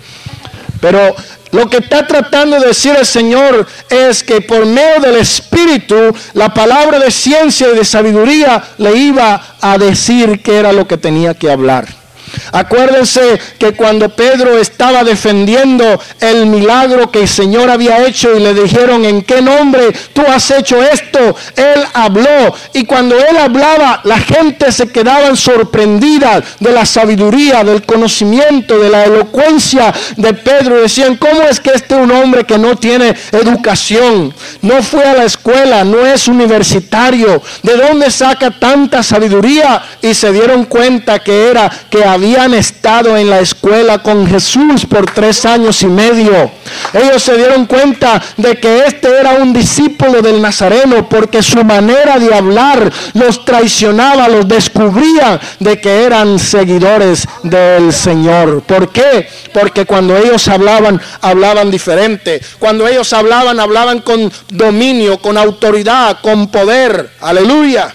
Pero 0.79 1.15
lo 1.51 1.69
que 1.69 1.77
está 1.77 2.07
tratando 2.07 2.59
de 2.59 2.67
decir 2.67 2.95
el 2.97 3.05
Señor 3.05 3.67
es 3.89 4.23
que 4.23 4.41
por 4.41 4.65
medio 4.65 4.99
del 5.01 5.17
Espíritu, 5.17 5.95
la 6.33 6.53
palabra 6.53 6.97
de 6.97 7.11
ciencia 7.11 7.67
y 7.71 7.77
de 7.77 7.85
sabiduría 7.85 8.63
le 8.79 8.95
iba 8.97 9.57
a 9.61 9.77
decir 9.77 10.41
qué 10.41 10.57
era 10.57 10.73
lo 10.73 10.87
que 10.87 10.97
tenía 10.97 11.35
que 11.35 11.51
hablar. 11.51 12.02
Acuérdense 12.51 13.39
que 13.57 13.73
cuando 13.73 14.09
Pedro 14.09 14.57
estaba 14.57 15.03
defendiendo 15.03 15.99
el 16.19 16.45
milagro 16.45 17.11
que 17.11 17.21
el 17.21 17.27
Señor 17.27 17.69
había 17.69 18.05
hecho 18.05 18.35
y 18.35 18.39
le 18.39 18.53
dijeron, 18.53 19.05
¿en 19.05 19.21
qué 19.21 19.41
nombre 19.41 19.91
tú 20.13 20.21
has 20.27 20.49
hecho 20.51 20.81
esto? 20.81 21.35
Él 21.55 21.83
habló 21.93 22.55
y 22.73 22.85
cuando 22.85 23.17
él 23.17 23.37
hablaba 23.37 24.01
la 24.03 24.19
gente 24.19 24.71
se 24.71 24.87
quedaba 24.87 25.35
sorprendida 25.35 26.43
de 26.59 26.71
la 26.71 26.85
sabiduría, 26.85 27.63
del 27.63 27.83
conocimiento, 27.83 28.79
de 28.79 28.89
la 28.89 29.05
elocuencia 29.05 29.93
de 30.17 30.33
Pedro. 30.33 30.81
Decían, 30.81 31.17
¿cómo 31.17 31.43
es 31.43 31.59
que 31.59 31.71
este 31.71 31.95
es 31.95 32.01
un 32.01 32.11
hombre 32.11 32.43
que 32.45 32.57
no 32.57 32.75
tiene 32.75 33.15
educación? 33.31 34.33
No 34.61 34.81
fue 34.81 35.03
a 35.03 35.13
la 35.13 35.25
escuela, 35.25 35.83
no 35.83 36.05
es 36.05 36.27
universitario. 36.27 37.41
¿De 37.61 37.77
dónde 37.77 38.09
saca 38.11 38.51
tanta 38.51 39.03
sabiduría? 39.03 39.83
Y 40.01 40.13
se 40.13 40.31
dieron 40.31 40.65
cuenta 40.65 41.19
que 41.19 41.49
era 41.49 41.69
que 41.89 42.03
había 42.03 42.22
habían 42.23 42.53
estado 42.53 43.17
en 43.17 43.29
la 43.29 43.41
escuela 43.41 44.01
con 44.01 44.25
Jesús 44.25 44.85
por 44.85 45.11
tres 45.11 45.43
años 45.43 45.81
y 45.81 45.87
medio. 45.87 46.51
Ellos 46.93 47.21
se 47.21 47.35
dieron 47.35 47.65
cuenta 47.65 48.21
de 48.37 48.57
que 48.61 48.85
este 48.85 49.09
era 49.09 49.31
un 49.31 49.51
discípulo 49.51 50.21
del 50.21 50.41
Nazareno 50.41 51.09
porque 51.09 51.43
su 51.43 51.65
manera 51.65 52.17
de 52.19 52.33
hablar 52.33 52.89
los 53.13 53.43
traicionaba, 53.43 54.29
los 54.29 54.47
descubría 54.47 55.37
de 55.59 55.81
que 55.81 56.03
eran 56.05 56.39
seguidores 56.39 57.27
del 57.43 57.91
Señor. 57.91 58.61
¿Por 58.61 58.89
qué? 58.93 59.27
Porque 59.51 59.85
cuando 59.85 60.17
ellos 60.17 60.47
hablaban, 60.47 61.01
hablaban 61.19 61.69
diferente. 61.69 62.41
Cuando 62.57 62.87
ellos 62.87 63.11
hablaban, 63.11 63.59
hablaban 63.59 63.99
con 63.99 64.31
dominio, 64.47 65.17
con 65.17 65.37
autoridad, 65.37 66.19
con 66.21 66.47
poder. 66.47 67.09
Aleluya. 67.19 67.93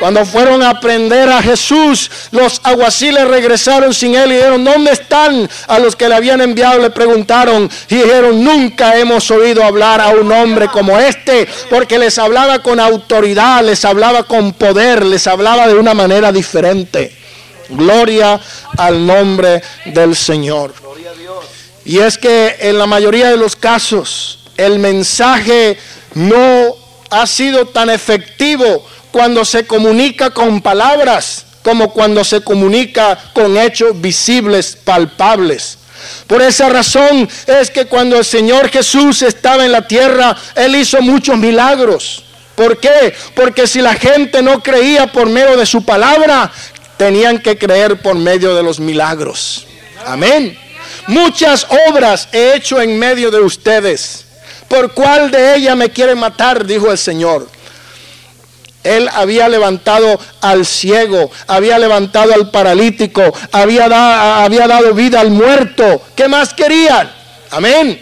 Cuando 0.00 0.24
fueron 0.24 0.62
a 0.62 0.70
aprender 0.70 1.28
a 1.28 1.42
Jesús, 1.42 2.10
los 2.30 2.58
aguaciles 2.64 3.28
regresaron 3.28 3.92
sin 3.92 4.14
él 4.14 4.32
y 4.32 4.36
dijeron, 4.36 4.64
¿dónde 4.64 4.92
están? 4.92 5.46
A 5.68 5.78
los 5.78 5.94
que 5.94 6.08
le 6.08 6.14
habían 6.14 6.40
enviado 6.40 6.78
le 6.80 6.88
preguntaron 6.88 7.70
y 7.90 7.96
dijeron, 7.96 8.42
nunca 8.42 8.98
hemos 8.98 9.30
oído 9.30 9.62
hablar 9.62 10.00
a 10.00 10.08
un 10.08 10.32
hombre 10.32 10.68
como 10.68 10.98
este, 10.98 11.46
porque 11.68 11.98
les 11.98 12.18
hablaba 12.18 12.60
con 12.60 12.80
autoridad, 12.80 13.62
les 13.62 13.84
hablaba 13.84 14.22
con 14.22 14.54
poder, 14.54 15.04
les 15.04 15.26
hablaba 15.26 15.68
de 15.68 15.74
una 15.74 15.92
manera 15.92 16.32
diferente. 16.32 17.14
Gloria 17.68 18.40
al 18.78 19.06
nombre 19.06 19.62
del 19.84 20.16
Señor. 20.16 20.72
Y 21.84 21.98
es 21.98 22.16
que 22.16 22.56
en 22.60 22.78
la 22.78 22.86
mayoría 22.86 23.28
de 23.28 23.36
los 23.36 23.54
casos 23.54 24.38
el 24.56 24.78
mensaje 24.78 25.78
no 26.14 26.74
ha 27.10 27.26
sido 27.26 27.66
tan 27.66 27.90
efectivo 27.90 28.82
cuando 29.10 29.44
se 29.44 29.66
comunica 29.66 30.30
con 30.30 30.60
palabras 30.60 31.46
como 31.62 31.92
cuando 31.92 32.24
se 32.24 32.40
comunica 32.40 33.18
con 33.32 33.56
hechos 33.56 34.00
visibles, 34.00 34.76
palpables. 34.84 35.78
Por 36.26 36.40
esa 36.40 36.68
razón 36.68 37.28
es 37.46 37.70
que 37.70 37.84
cuando 37.84 38.16
el 38.16 38.24
Señor 38.24 38.70
Jesús 38.70 39.22
estaba 39.22 39.64
en 39.64 39.72
la 39.72 39.86
tierra, 39.86 40.36
Él 40.54 40.74
hizo 40.76 41.00
muchos 41.02 41.36
milagros. 41.36 42.24
¿Por 42.54 42.78
qué? 42.78 43.14
Porque 43.34 43.66
si 43.66 43.80
la 43.80 43.94
gente 43.94 44.42
no 44.42 44.62
creía 44.62 45.12
por 45.12 45.28
medio 45.28 45.56
de 45.56 45.66
su 45.66 45.84
palabra, 45.84 46.50
tenían 46.96 47.38
que 47.38 47.58
creer 47.58 48.00
por 48.00 48.16
medio 48.16 48.54
de 48.54 48.62
los 48.62 48.80
milagros. 48.80 49.66
Amén. 50.06 50.58
Muchas 51.06 51.66
obras 51.88 52.28
he 52.32 52.54
hecho 52.54 52.80
en 52.80 52.98
medio 52.98 53.30
de 53.30 53.40
ustedes. 53.40 54.24
¿Por 54.68 54.92
cuál 54.92 55.30
de 55.30 55.56
ellas 55.56 55.76
me 55.76 55.90
quieren 55.90 56.18
matar? 56.18 56.64
Dijo 56.64 56.90
el 56.90 56.98
Señor. 56.98 57.48
Él 58.82 59.08
había 59.12 59.48
levantado 59.48 60.18
al 60.40 60.64
ciego, 60.64 61.30
había 61.46 61.78
levantado 61.78 62.32
al 62.32 62.50
paralítico, 62.50 63.22
había, 63.52 63.88
dado 63.88 64.94
vida 64.94 65.20
al 65.20 65.30
muerto. 65.30 66.02
¿Qué 66.16 66.28
más 66.28 66.54
querían? 66.54 67.10
Amén. 67.50 68.00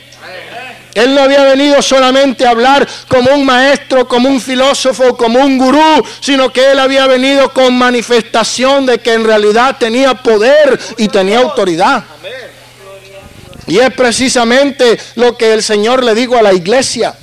Él 0.94 1.14
no 1.14 1.22
había 1.22 1.44
venido 1.44 1.80
solamente 1.82 2.46
a 2.46 2.50
hablar 2.50 2.88
como 3.08 3.32
un 3.32 3.44
maestro, 3.44 4.08
como 4.08 4.28
un 4.28 4.40
filósofo, 4.40 5.16
como 5.16 5.40
un 5.40 5.58
gurú, 5.58 6.04
sino 6.20 6.52
que 6.52 6.72
él 6.72 6.78
había 6.78 7.06
venido 7.06 7.52
con 7.52 7.76
manifestación 7.76 8.86
de 8.86 8.98
que 8.98 9.12
en 9.12 9.24
realidad 9.24 9.76
tenía 9.78 10.14
poder 10.14 10.78
y 10.96 11.08
tenía 11.08 11.38
autoridad. 11.38 12.04
Y 13.66 13.78
es 13.78 13.92
precisamente 13.92 14.98
lo 15.16 15.36
que 15.36 15.52
el 15.52 15.62
Señor 15.62 16.02
le 16.02 16.14
dijo 16.14 16.36
a 16.36 16.42
la 16.42 16.52
iglesia. 16.52 17.14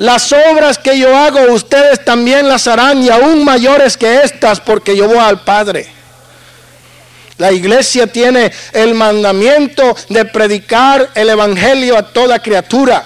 Las 0.00 0.32
obras 0.32 0.78
que 0.78 0.98
yo 0.98 1.14
hago, 1.14 1.52
ustedes 1.52 2.02
también 2.02 2.48
las 2.48 2.66
harán 2.66 3.02
y 3.02 3.10
aún 3.10 3.44
mayores 3.44 3.98
que 3.98 4.22
estas, 4.22 4.58
porque 4.58 4.96
yo 4.96 5.06
voy 5.06 5.18
al 5.18 5.42
Padre. 5.42 5.86
La 7.36 7.52
iglesia 7.52 8.06
tiene 8.06 8.50
el 8.72 8.94
mandamiento 8.94 9.94
de 10.08 10.24
predicar 10.24 11.10
el 11.14 11.28
Evangelio 11.28 11.98
a 11.98 12.02
toda 12.02 12.38
criatura. 12.38 13.04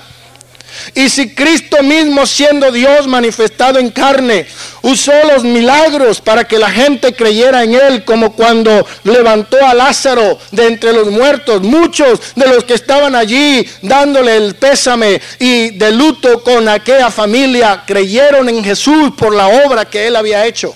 Y 0.94 1.08
si 1.08 1.34
Cristo 1.34 1.82
mismo 1.82 2.26
siendo 2.26 2.70
Dios 2.70 3.06
manifestado 3.06 3.78
en 3.78 3.90
carne, 3.90 4.46
usó 4.82 5.12
los 5.32 5.44
milagros 5.44 6.20
para 6.20 6.44
que 6.44 6.58
la 6.58 6.70
gente 6.70 7.14
creyera 7.14 7.64
en 7.64 7.74
Él, 7.74 8.04
como 8.04 8.32
cuando 8.34 8.86
levantó 9.04 9.64
a 9.64 9.74
Lázaro 9.74 10.38
de 10.50 10.66
entre 10.66 10.92
los 10.92 11.10
muertos, 11.10 11.62
muchos 11.62 12.20
de 12.34 12.46
los 12.46 12.64
que 12.64 12.74
estaban 12.74 13.14
allí 13.14 13.66
dándole 13.82 14.36
el 14.36 14.54
pésame 14.54 15.20
y 15.38 15.70
de 15.70 15.92
luto 15.92 16.42
con 16.42 16.68
aquella 16.68 17.10
familia, 17.10 17.84
creyeron 17.86 18.48
en 18.48 18.62
Jesús 18.62 19.12
por 19.16 19.34
la 19.34 19.48
obra 19.48 19.84
que 19.84 20.06
Él 20.06 20.16
había 20.16 20.46
hecho. 20.46 20.74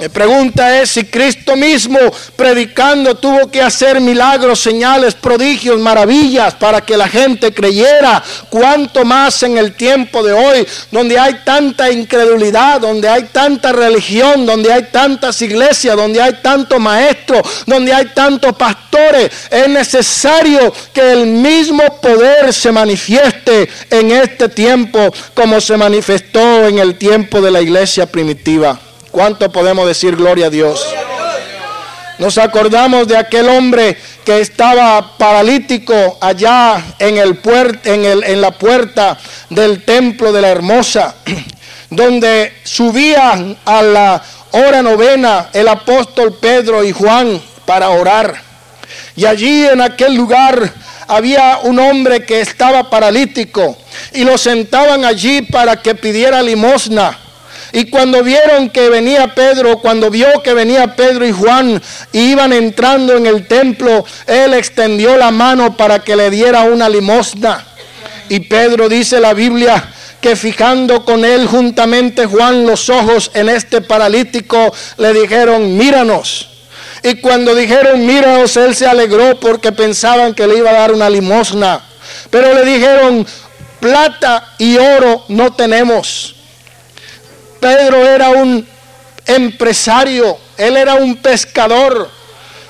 Mi 0.00 0.08
pregunta 0.08 0.80
es 0.80 0.90
si 0.90 1.04
Cristo 1.04 1.54
mismo 1.54 1.98
predicando 2.34 3.14
tuvo 3.14 3.50
que 3.50 3.60
hacer 3.60 4.00
milagros, 4.00 4.60
señales, 4.60 5.14
prodigios, 5.14 5.78
maravillas 5.78 6.54
para 6.54 6.80
que 6.80 6.96
la 6.96 7.08
gente 7.08 7.52
creyera. 7.52 8.22
Cuánto 8.48 9.04
más 9.04 9.42
en 9.42 9.58
el 9.58 9.74
tiempo 9.74 10.22
de 10.22 10.32
hoy, 10.32 10.66
donde 10.90 11.18
hay 11.18 11.40
tanta 11.44 11.90
incredulidad, 11.90 12.80
donde 12.80 13.08
hay 13.08 13.24
tanta 13.24 13.72
religión, 13.72 14.46
donde 14.46 14.72
hay 14.72 14.84
tantas 14.84 15.40
iglesias, 15.42 15.94
donde 15.94 16.22
hay 16.22 16.34
tantos 16.42 16.80
maestros, 16.80 17.42
donde 17.66 17.92
hay 17.92 18.06
tantos 18.14 18.56
pastores. 18.56 19.30
Es 19.50 19.68
necesario 19.68 20.72
que 20.92 21.12
el 21.12 21.26
mismo 21.26 21.82
poder 22.00 22.52
se 22.52 22.72
manifieste 22.72 23.68
en 23.90 24.10
este 24.10 24.48
tiempo 24.48 25.12
como 25.34 25.60
se 25.60 25.76
manifestó 25.76 26.66
en 26.66 26.78
el 26.78 26.96
tiempo 26.96 27.42
de 27.42 27.50
la 27.50 27.60
iglesia 27.60 28.06
primitiva. 28.06 28.78
¿Cuánto 29.14 29.48
podemos 29.52 29.86
decir 29.86 30.16
gloria 30.16 30.46
a 30.46 30.50
Dios? 30.50 30.84
Nos 32.18 32.36
acordamos 32.36 33.06
de 33.06 33.16
aquel 33.16 33.48
hombre 33.48 33.96
que 34.24 34.40
estaba 34.40 35.16
paralítico 35.16 36.18
allá 36.20 36.82
en, 36.98 37.18
el 37.18 37.38
en, 37.84 38.04
el, 38.04 38.24
en 38.24 38.40
la 38.40 38.50
puerta 38.50 39.16
del 39.50 39.84
templo 39.84 40.32
de 40.32 40.40
la 40.40 40.48
hermosa, 40.48 41.14
donde 41.90 42.54
subían 42.64 43.56
a 43.64 43.82
la 43.82 44.20
hora 44.50 44.82
novena 44.82 45.48
el 45.52 45.68
apóstol 45.68 46.36
Pedro 46.40 46.82
y 46.82 46.90
Juan 46.90 47.40
para 47.64 47.90
orar. 47.90 48.34
Y 49.14 49.26
allí 49.26 49.64
en 49.64 49.80
aquel 49.80 50.16
lugar 50.16 50.72
había 51.06 51.60
un 51.62 51.78
hombre 51.78 52.26
que 52.26 52.40
estaba 52.40 52.90
paralítico 52.90 53.78
y 54.12 54.24
lo 54.24 54.36
sentaban 54.36 55.04
allí 55.04 55.42
para 55.42 55.80
que 55.80 55.94
pidiera 55.94 56.42
limosna. 56.42 57.20
Y 57.74 57.86
cuando 57.86 58.22
vieron 58.22 58.70
que 58.70 58.88
venía 58.88 59.34
Pedro, 59.34 59.78
cuando 59.80 60.08
vio 60.08 60.28
que 60.44 60.54
venía 60.54 60.94
Pedro 60.94 61.26
y 61.26 61.32
Juan 61.32 61.82
iban 62.12 62.52
entrando 62.52 63.16
en 63.16 63.26
el 63.26 63.48
templo, 63.48 64.04
él 64.28 64.54
extendió 64.54 65.16
la 65.16 65.32
mano 65.32 65.76
para 65.76 65.98
que 65.98 66.14
le 66.14 66.30
diera 66.30 66.62
una 66.62 66.88
limosna. 66.88 67.66
Y 68.28 68.38
Pedro 68.38 68.88
dice 68.88 69.18
la 69.18 69.34
Biblia 69.34 69.92
que 70.20 70.36
fijando 70.36 71.04
con 71.04 71.24
él 71.24 71.48
juntamente 71.48 72.26
Juan 72.26 72.64
los 72.64 72.88
ojos 72.90 73.32
en 73.34 73.48
este 73.48 73.80
paralítico, 73.80 74.72
le 74.98 75.12
dijeron, 75.12 75.76
míranos. 75.76 76.50
Y 77.02 77.16
cuando 77.16 77.56
dijeron, 77.56 78.06
míranos, 78.06 78.56
él 78.56 78.76
se 78.76 78.86
alegró 78.86 79.40
porque 79.40 79.72
pensaban 79.72 80.32
que 80.32 80.46
le 80.46 80.58
iba 80.58 80.70
a 80.70 80.74
dar 80.74 80.92
una 80.92 81.10
limosna. 81.10 81.80
Pero 82.30 82.54
le 82.54 82.64
dijeron, 82.64 83.26
plata 83.80 84.54
y 84.58 84.76
oro 84.76 85.24
no 85.26 85.52
tenemos 85.54 86.34
Pedro 87.64 88.06
era 88.06 88.28
un 88.28 88.68
empresario, 89.24 90.36
él 90.58 90.76
era 90.76 90.96
un 90.96 91.16
pescador, 91.16 92.10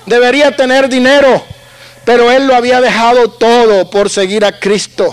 debería 0.07 0.55
tener 0.55 0.89
dinero, 0.89 1.45
pero 2.05 2.31
él 2.31 2.47
lo 2.47 2.55
había 2.55 2.81
dejado 2.81 3.29
todo 3.29 3.91
por 3.91 4.09
seguir 4.09 4.45
a 4.45 4.57
Cristo. 4.61 5.13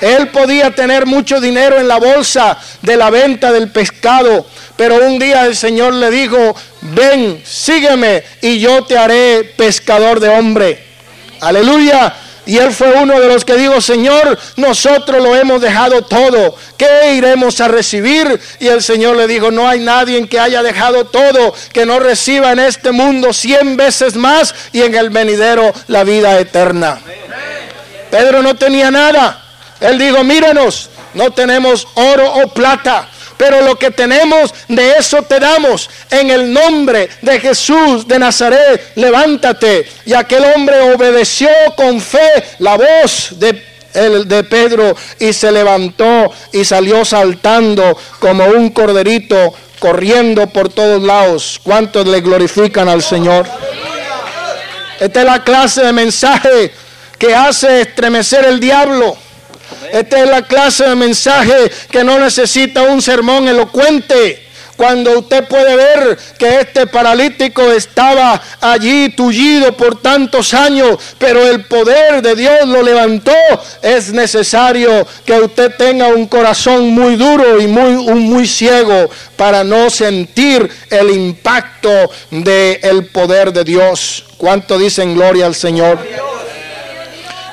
Él 0.00 0.28
podía 0.28 0.72
tener 0.72 1.04
mucho 1.04 1.40
dinero 1.40 1.80
en 1.80 1.88
la 1.88 1.96
bolsa 1.96 2.56
de 2.80 2.96
la 2.96 3.10
venta 3.10 3.50
del 3.50 3.72
pescado, 3.72 4.46
pero 4.76 5.04
un 5.04 5.18
día 5.18 5.46
el 5.46 5.56
Señor 5.56 5.92
le 5.94 6.12
dijo, 6.12 6.54
ven, 6.80 7.42
sígueme 7.44 8.22
y 8.40 8.60
yo 8.60 8.84
te 8.84 8.96
haré 8.96 9.52
pescador 9.56 10.20
de 10.20 10.28
hombre. 10.28 10.80
Aleluya. 11.40 12.14
Y 12.46 12.58
él 12.58 12.72
fue 12.72 12.92
uno 12.92 13.18
de 13.18 13.28
los 13.28 13.44
que 13.44 13.56
dijo, 13.56 13.80
Señor, 13.80 14.38
nosotros 14.56 15.22
lo 15.22 15.34
hemos 15.34 15.60
dejado 15.60 16.02
todo. 16.02 16.56
¿Qué 16.76 17.14
iremos 17.14 17.60
a 17.60 17.68
recibir? 17.68 18.38
Y 18.60 18.68
el 18.68 18.82
Señor 18.82 19.16
le 19.16 19.26
dijo, 19.26 19.50
no 19.50 19.68
hay 19.68 19.80
nadie 19.80 20.26
que 20.28 20.38
haya 20.38 20.62
dejado 20.62 21.06
todo, 21.06 21.54
que 21.72 21.86
no 21.86 21.98
reciba 21.98 22.52
en 22.52 22.58
este 22.58 22.92
mundo 22.92 23.32
cien 23.32 23.76
veces 23.76 24.16
más 24.16 24.54
y 24.72 24.82
en 24.82 24.94
el 24.94 25.10
venidero 25.10 25.72
la 25.88 26.04
vida 26.04 26.38
eterna. 26.38 27.00
Pedro 28.10 28.42
no 28.42 28.54
tenía 28.54 28.90
nada. 28.90 29.42
Él 29.80 29.98
dijo, 29.98 30.22
míranos, 30.22 30.90
no 31.14 31.30
tenemos 31.30 31.86
oro 31.94 32.32
o 32.32 32.48
plata, 32.48 33.08
pero 33.36 33.62
lo 33.62 33.76
que 33.76 33.90
tenemos 33.90 34.54
de 34.68 34.92
eso 34.98 35.22
te 35.22 35.40
damos. 35.40 35.90
En 36.10 36.30
el 36.30 36.52
nombre 36.52 37.08
de 37.22 37.40
Jesús 37.40 38.06
de 38.06 38.18
Nazaret, 38.18 38.92
levántate. 38.96 39.86
Y 40.06 40.14
aquel 40.14 40.44
hombre 40.54 40.92
obedeció 40.92 41.48
con 41.76 42.00
fe 42.00 42.44
la 42.58 42.76
voz 42.76 43.38
de 43.38 43.74
de 43.94 44.42
Pedro 44.42 44.96
y 45.20 45.32
se 45.32 45.52
levantó 45.52 46.32
y 46.52 46.64
salió 46.64 47.04
saltando 47.04 47.96
como 48.18 48.44
un 48.46 48.70
corderito 48.70 49.54
corriendo 49.78 50.48
por 50.48 50.68
todos 50.68 51.02
lados. 51.02 51.60
¿Cuántos 51.62 52.06
le 52.06 52.20
glorifican 52.20 52.88
al 52.88 53.02
Señor? 53.02 53.46
Esta 54.98 55.20
es 55.20 55.26
la 55.26 55.44
clase 55.44 55.84
de 55.84 55.92
mensaje 55.92 56.72
que 57.18 57.34
hace 57.34 57.82
estremecer 57.82 58.44
el 58.46 58.58
diablo. 58.58 59.16
Esta 59.92 60.20
es 60.20 60.28
la 60.28 60.42
clase 60.42 60.84
de 60.84 60.94
mensaje 60.94 61.70
que 61.90 62.04
no 62.04 62.18
necesita 62.18 62.82
un 62.82 63.00
sermón 63.00 63.48
elocuente. 63.48 64.44
Cuando 64.76 65.20
usted 65.20 65.44
puede 65.44 65.76
ver 65.76 66.18
que 66.36 66.60
este 66.60 66.86
paralítico 66.86 67.70
estaba 67.70 68.42
allí 68.60 69.10
tullido 69.10 69.76
por 69.76 70.02
tantos 70.02 70.52
años, 70.52 70.98
pero 71.18 71.48
el 71.48 71.64
poder 71.66 72.22
de 72.22 72.34
Dios 72.34 72.66
lo 72.66 72.82
levantó, 72.82 73.32
es 73.82 74.12
necesario 74.12 75.06
que 75.24 75.34
usted 75.34 75.76
tenga 75.76 76.08
un 76.08 76.26
corazón 76.26 76.88
muy 76.90 77.14
duro 77.14 77.60
y 77.60 77.68
muy, 77.68 77.92
muy 78.14 78.48
ciego 78.48 79.08
para 79.36 79.62
no 79.62 79.90
sentir 79.90 80.68
el 80.90 81.10
impacto 81.10 82.10
del 82.30 83.06
poder 83.06 83.52
de 83.52 83.62
Dios. 83.62 84.24
¿Cuánto 84.36 84.76
dicen 84.76 85.14
gloria 85.14 85.46
al 85.46 85.54
Señor? 85.54 85.98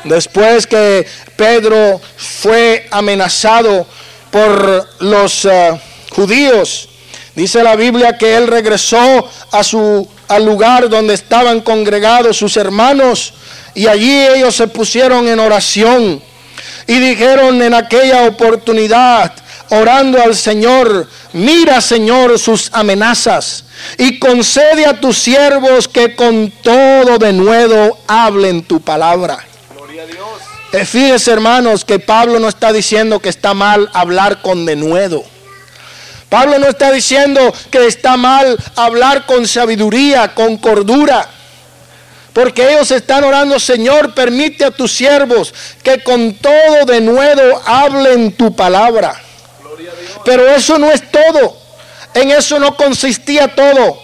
Después 0.04 0.66
que 0.66 1.06
Pedro 1.36 2.02
fue 2.18 2.88
amenazado 2.92 3.86
por 4.32 4.90
los 5.00 5.46
eh, 5.46 5.80
judíos, 6.10 6.90
dice 7.36 7.64
la 7.64 7.76
Biblia 7.76 8.18
que 8.18 8.36
él 8.36 8.48
regresó 8.48 9.30
a 9.52 9.64
su 9.64 10.08
al 10.32 10.46
lugar 10.46 10.88
donde 10.88 11.14
estaban 11.14 11.60
congregados 11.60 12.38
sus 12.38 12.56
hermanos 12.56 13.34
y 13.76 13.88
allí 13.88 14.26
ellos 14.28 14.56
se 14.56 14.68
pusieron 14.68 15.28
en 15.28 15.40
oración 15.40 16.22
y 16.88 17.00
dijeron 17.00 17.62
en 17.62 17.74
aquella 17.74 18.26
oportunidad 18.26 19.34
orando 19.72 20.22
al 20.22 20.36
Señor, 20.36 21.08
mira 21.34 21.82
Señor 21.82 22.40
sus 22.40 22.70
amenazas 22.74 23.66
y 23.98 24.20
concede 24.20 24.86
a 24.86 25.00
tus 25.00 25.18
siervos 25.18 25.90
que 25.90 26.16
con 26.16 26.52
todo 26.64 27.18
de 27.18 27.34
nuevo 27.34 28.00
hablen 28.08 28.64
tu 28.64 28.80
palabra. 28.80 29.51
Eh, 30.74 30.86
fíjense 30.86 31.32
hermanos 31.32 31.84
que 31.84 32.00
Pablo 32.00 32.40
no 32.40 32.48
está 32.48 32.72
diciendo 32.72 33.20
que 33.20 33.30
está 33.30 33.54
mal 33.54 33.90
hablar 33.94 34.42
con 34.42 34.66
denuedo. 34.66 35.24
Pablo 36.30 36.60
no 36.60 36.68
está 36.70 36.92
diciendo 36.92 37.54
que 37.70 37.88
está 37.88 38.16
mal 38.16 38.58
hablar 38.78 39.26
con 39.26 39.46
sabiduría, 39.46 40.34
con 40.34 40.58
cordura. 40.58 41.28
Porque 42.32 42.72
ellos 42.72 42.90
están 42.92 43.26
orando, 43.26 43.60
Señor, 43.60 44.14
permite 44.14 44.64
a 44.64 44.72
tus 44.72 44.94
siervos 44.94 45.54
que 45.84 46.02
con 46.02 46.36
todo 46.36 46.86
denuedo 46.86 47.62
hablen 47.66 48.32
tu 48.32 48.56
palabra. 48.56 49.22
Pero 50.24 50.48
eso 50.48 50.80
no 50.80 50.90
es 50.90 51.12
todo. 51.12 51.58
En 52.14 52.32
eso 52.32 52.60
no 52.60 52.78
consistía 52.78 53.54
todo. 53.54 54.00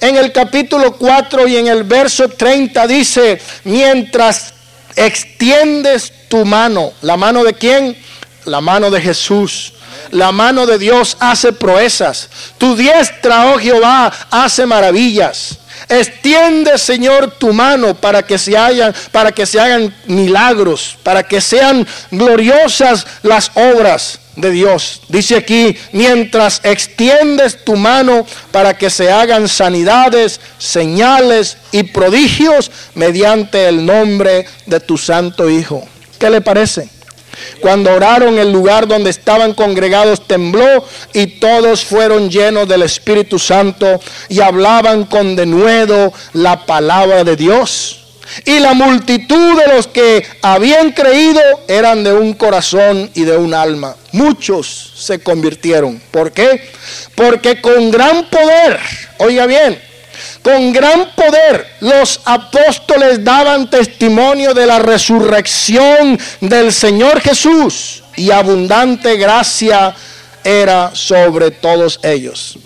En 0.00 0.16
el 0.16 0.30
capítulo 0.30 0.96
4 0.96 1.48
y 1.48 1.56
en 1.56 1.66
el 1.66 1.82
verso 1.82 2.28
30 2.28 2.86
dice, 2.86 3.40
mientras 3.64 4.51
extiendes 4.96 6.12
tu 6.28 6.44
mano, 6.44 6.92
¿la 7.02 7.16
mano 7.16 7.44
de 7.44 7.54
quién? 7.54 7.96
La 8.44 8.60
mano 8.60 8.90
de 8.90 9.00
Jesús. 9.00 9.74
La 10.10 10.32
mano 10.32 10.66
de 10.66 10.78
Dios 10.78 11.16
hace 11.20 11.52
proezas. 11.52 12.28
Tu 12.58 12.76
diestra, 12.76 13.52
oh 13.52 13.58
Jehová, 13.58 14.12
hace 14.30 14.66
maravillas. 14.66 15.58
Extiende, 15.88 16.78
Señor, 16.78 17.32
tu 17.38 17.52
mano 17.52 17.94
para 17.94 18.22
que 18.22 18.38
se 18.38 18.56
hayan, 18.56 18.94
para 19.10 19.32
que 19.32 19.46
se 19.46 19.60
hagan 19.60 19.94
milagros, 20.06 20.96
para 21.02 21.22
que 21.22 21.40
sean 21.40 21.86
gloriosas 22.10 23.06
las 23.22 23.50
obras 23.54 24.18
de 24.36 24.50
Dios. 24.50 25.02
Dice 25.08 25.36
aquí, 25.36 25.76
mientras 25.92 26.60
extiendes 26.64 27.64
tu 27.64 27.76
mano 27.76 28.26
para 28.50 28.76
que 28.76 28.90
se 28.90 29.10
hagan 29.10 29.48
sanidades, 29.48 30.40
señales 30.58 31.56
y 31.70 31.82
prodigios 31.84 32.70
mediante 32.94 33.68
el 33.68 33.84
nombre 33.84 34.46
de 34.66 34.80
tu 34.80 34.96
santo 34.96 35.50
Hijo. 35.50 35.86
¿Qué 36.18 36.30
le 36.30 36.40
parece? 36.40 36.88
Cuando 37.60 37.92
oraron, 37.92 38.38
el 38.38 38.52
lugar 38.52 38.86
donde 38.86 39.10
estaban 39.10 39.54
congregados 39.54 40.26
tembló 40.26 40.84
y 41.12 41.38
todos 41.38 41.84
fueron 41.84 42.30
llenos 42.30 42.68
del 42.68 42.82
Espíritu 42.82 43.38
Santo 43.38 44.00
y 44.28 44.40
hablaban 44.40 45.04
con 45.04 45.36
denuedo 45.36 46.12
la 46.32 46.66
palabra 46.66 47.24
de 47.24 47.36
Dios. 47.36 48.01
Y 48.44 48.58
la 48.58 48.74
multitud 48.74 49.58
de 49.60 49.74
los 49.74 49.86
que 49.86 50.26
habían 50.42 50.92
creído 50.92 51.42
eran 51.68 52.04
de 52.04 52.12
un 52.12 52.34
corazón 52.34 53.10
y 53.14 53.24
de 53.24 53.36
un 53.36 53.54
alma. 53.54 53.96
Muchos 54.12 54.92
se 54.96 55.20
convirtieron. 55.20 56.00
¿Por 56.10 56.32
qué? 56.32 56.70
Porque 57.14 57.60
con 57.60 57.90
gran 57.90 58.28
poder, 58.28 58.78
oiga 59.18 59.46
bien, 59.46 59.80
con 60.42 60.72
gran 60.72 61.14
poder 61.14 61.66
los 61.80 62.20
apóstoles 62.24 63.22
daban 63.24 63.70
testimonio 63.70 64.54
de 64.54 64.66
la 64.66 64.78
resurrección 64.78 66.18
del 66.40 66.72
Señor 66.72 67.20
Jesús 67.20 68.02
y 68.16 68.30
abundante 68.30 69.16
gracia 69.16 69.94
era 70.44 70.90
sobre 70.94 71.50
todos 71.52 72.00
ellos. 72.02 72.58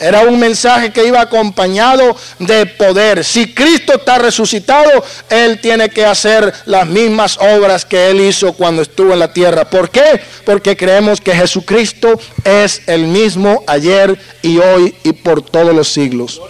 Era 0.00 0.20
un 0.20 0.38
mensaje 0.38 0.92
que 0.92 1.06
iba 1.06 1.20
acompañado 1.20 2.16
de 2.38 2.66
poder. 2.66 3.24
Si 3.24 3.54
Cristo 3.54 3.94
está 3.94 4.18
resucitado, 4.18 5.04
Él 5.30 5.60
tiene 5.60 5.88
que 5.88 6.04
hacer 6.04 6.52
las 6.66 6.86
mismas 6.86 7.38
obras 7.38 7.84
que 7.84 8.10
Él 8.10 8.20
hizo 8.20 8.52
cuando 8.52 8.82
estuvo 8.82 9.12
en 9.12 9.18
la 9.18 9.32
tierra. 9.32 9.64
¿Por 9.64 9.90
qué? 9.90 10.20
Porque 10.44 10.76
creemos 10.76 11.20
que 11.20 11.34
Jesucristo 11.34 12.18
es 12.44 12.82
el 12.86 13.06
mismo 13.06 13.64
ayer 13.66 14.18
y 14.42 14.58
hoy 14.58 14.94
y 15.02 15.12
por 15.12 15.42
todos 15.42 15.74
los 15.74 15.88
siglos. 15.88 16.40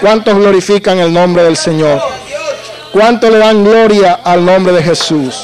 ¿Cuántos 0.00 0.34
glorifican 0.34 0.98
el 0.98 1.12
nombre 1.12 1.44
del 1.44 1.56
Señor? 1.56 2.02
¿Cuántos 2.92 3.30
le 3.30 3.38
dan 3.38 3.64
gloria 3.64 4.20
al 4.24 4.44
nombre 4.44 4.72
de 4.72 4.82
Jesús? 4.82 5.34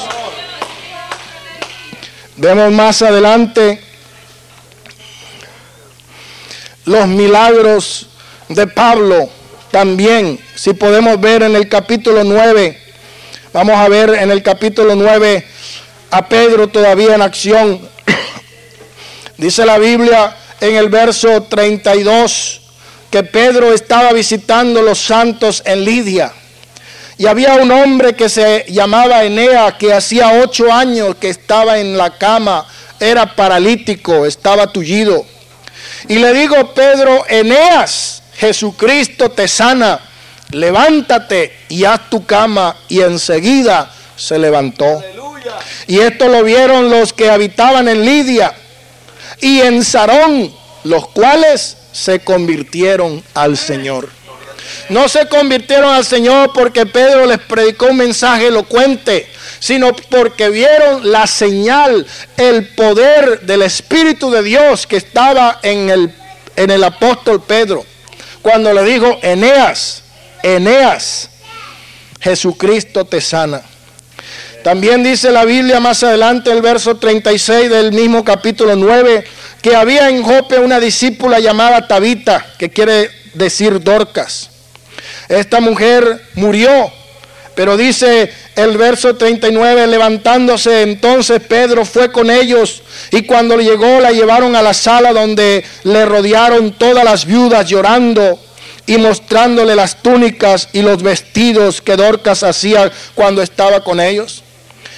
Vemos 2.35 2.71
más 2.71 3.01
adelante 3.01 3.81
los 6.89 7.07
milagros 7.07 8.07
de 8.47 8.65
Pablo 8.65 9.29
también. 9.69 10.39
Si 10.55 10.73
podemos 10.73 11.21
ver 11.21 11.43
en 11.43 11.55
el 11.55 11.69
capítulo 11.69 12.23
9, 12.23 12.81
vamos 13.53 13.75
a 13.75 13.87
ver 13.87 14.09
en 14.15 14.31
el 14.31 14.41
capítulo 14.41 14.95
9 14.95 15.45
a 16.09 16.27
Pedro 16.27 16.67
todavía 16.67 17.13
en 17.13 17.21
acción. 17.21 17.79
Dice 19.37 19.67
la 19.67 19.77
Biblia 19.77 20.35
en 20.59 20.75
el 20.77 20.89
verso 20.89 21.43
32 21.43 22.61
que 23.11 23.21
Pedro 23.21 23.71
estaba 23.71 24.11
visitando 24.11 24.81
los 24.81 24.97
santos 24.97 25.61
en 25.67 25.85
Lidia. 25.85 26.33
Y 27.19 27.27
había 27.27 27.53
un 27.55 27.71
hombre 27.71 28.15
que 28.15 28.29
se 28.29 28.65
llamaba 28.67 29.23
Enea, 29.23 29.77
que 29.77 29.93
hacía 29.93 30.41
ocho 30.41 30.73
años 30.73 31.17
que 31.19 31.29
estaba 31.29 31.77
en 31.77 31.95
la 31.95 32.17
cama, 32.17 32.65
era 32.99 33.35
paralítico, 33.35 34.25
estaba 34.25 34.65
tullido. 34.71 35.23
Y 36.07 36.15
le 36.19 36.33
digo, 36.33 36.73
Pedro, 36.73 37.25
Eneas, 37.27 38.21
Jesucristo 38.35 39.29
te 39.31 39.47
sana, 39.47 39.99
levántate 40.51 41.57
y 41.69 41.83
haz 41.83 42.09
tu 42.09 42.25
cama. 42.25 42.75
Y 42.87 43.01
enseguida 43.01 43.91
se 44.15 44.37
levantó. 44.39 45.03
Y 45.87 45.99
esto 45.99 46.27
lo 46.27 46.43
vieron 46.43 46.89
los 46.89 47.13
que 47.13 47.29
habitaban 47.29 47.87
en 47.87 48.05
Lidia 48.05 48.53
y 49.41 49.61
en 49.61 49.83
Sarón, 49.83 50.53
los 50.83 51.07
cuales 51.09 51.77
se 51.91 52.19
convirtieron 52.19 53.23
al 53.33 53.57
Señor. 53.57 54.09
No 54.89 55.07
se 55.07 55.27
convirtieron 55.27 55.93
al 55.93 56.05
Señor 56.05 56.51
porque 56.53 56.85
Pedro 56.85 57.25
les 57.25 57.39
predicó 57.39 57.87
un 57.87 57.97
mensaje 57.97 58.47
elocuente, 58.47 59.27
sino 59.59 59.93
porque 59.93 60.49
vieron 60.49 61.11
la 61.11 61.27
señal, 61.27 62.05
el 62.37 62.69
poder 62.69 63.41
del 63.41 63.61
Espíritu 63.61 64.31
de 64.31 64.43
Dios 64.43 64.87
que 64.87 64.97
estaba 64.97 65.59
en 65.61 65.89
el, 65.89 66.13
en 66.55 66.71
el 66.71 66.83
apóstol 66.83 67.43
Pedro. 67.43 67.85
Cuando 68.41 68.73
le 68.73 68.83
dijo, 68.83 69.19
Eneas, 69.21 70.03
Eneas, 70.43 71.29
Jesucristo 72.21 73.05
te 73.05 73.21
sana. 73.21 73.61
También 74.63 75.03
dice 75.03 75.31
la 75.31 75.45
Biblia 75.45 75.79
más 75.79 76.03
adelante, 76.03 76.51
el 76.51 76.61
verso 76.61 76.97
36 76.97 77.69
del 77.69 77.93
mismo 77.93 78.25
capítulo 78.25 78.75
9, 78.75 79.23
que 79.61 79.75
había 79.75 80.09
en 80.09 80.21
Jope 80.21 80.59
una 80.59 80.79
discípula 80.79 81.39
llamada 81.39 81.87
Tabita, 81.87 82.45
que 82.57 82.69
quiere 82.69 83.09
decir 83.33 83.81
Dorcas. 83.81 84.49
Esta 85.29 85.61
mujer 85.61 86.21
murió, 86.35 86.91
pero 87.59 87.75
dice 87.75 88.31
el 88.55 88.77
verso 88.77 89.17
39, 89.17 89.87
levantándose 89.87 90.81
entonces 90.81 91.41
Pedro 91.41 91.83
fue 91.83 92.09
con 92.09 92.31
ellos 92.31 92.83
y 93.11 93.23
cuando 93.23 93.57
llegó 93.57 93.99
la 93.99 94.11
llevaron 94.11 94.55
a 94.55 94.61
la 94.61 94.73
sala 94.73 95.11
donde 95.11 95.65
le 95.83 96.05
rodearon 96.05 96.71
todas 96.71 97.03
las 97.03 97.25
viudas 97.25 97.67
llorando 97.67 98.39
y 98.85 98.97
mostrándole 98.97 99.75
las 99.75 100.01
túnicas 100.01 100.69
y 100.71 100.83
los 100.83 101.03
vestidos 101.03 101.81
que 101.81 101.97
Dorcas 101.97 102.43
hacía 102.43 102.89
cuando 103.13 103.41
estaba 103.41 103.83
con 103.83 103.99
ellos. 103.99 104.41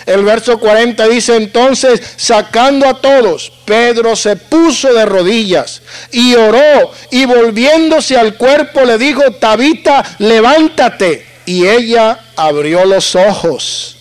El 0.06 0.24
verso 0.24 0.60
40 0.60 1.08
dice 1.08 1.38
entonces, 1.38 2.00
sacando 2.16 2.88
a 2.88 3.02
todos, 3.02 3.52
Pedro 3.66 4.16
se 4.16 4.36
puso 4.36 4.94
de 4.94 5.08
rodillas 5.08 5.82
y 6.12 6.36
oró 6.36 6.92
y 7.10 7.26
volviéndose 7.26 8.18
al 8.18 8.36
cuerpo 8.36 8.82
le 8.86 9.00
dijo, 9.00 9.32
Tabita, 9.40 10.06
levántate. 10.20 11.31
Y 11.46 11.68
ella 11.68 12.20
abrió 12.36 12.86
los 12.86 13.16
ojos 13.16 13.98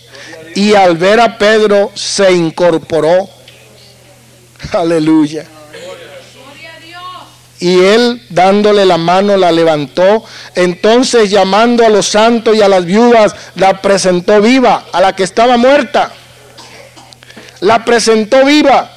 y 0.55 0.73
al 0.75 0.97
ver 0.97 1.19
a 1.19 1.37
Pedro 1.37 1.91
se 1.95 2.31
incorporó. 2.31 3.29
Aleluya. 4.73 5.45
Y 7.59 7.79
él 7.79 8.23
dándole 8.29 8.85
la 8.85 8.97
mano 8.97 9.37
la 9.37 9.51
levantó. 9.51 10.23
Entonces 10.55 11.29
llamando 11.29 11.85
a 11.85 11.89
los 11.89 12.07
santos 12.07 12.55
y 12.55 12.61
a 12.61 12.67
las 12.67 12.85
viudas, 12.85 13.35
la 13.55 13.81
presentó 13.81 14.41
viva, 14.41 14.85
a 14.91 14.99
la 14.99 15.15
que 15.15 15.23
estaba 15.23 15.57
muerta. 15.57 16.11
La 17.59 17.85
presentó 17.85 18.43
viva. 18.45 18.91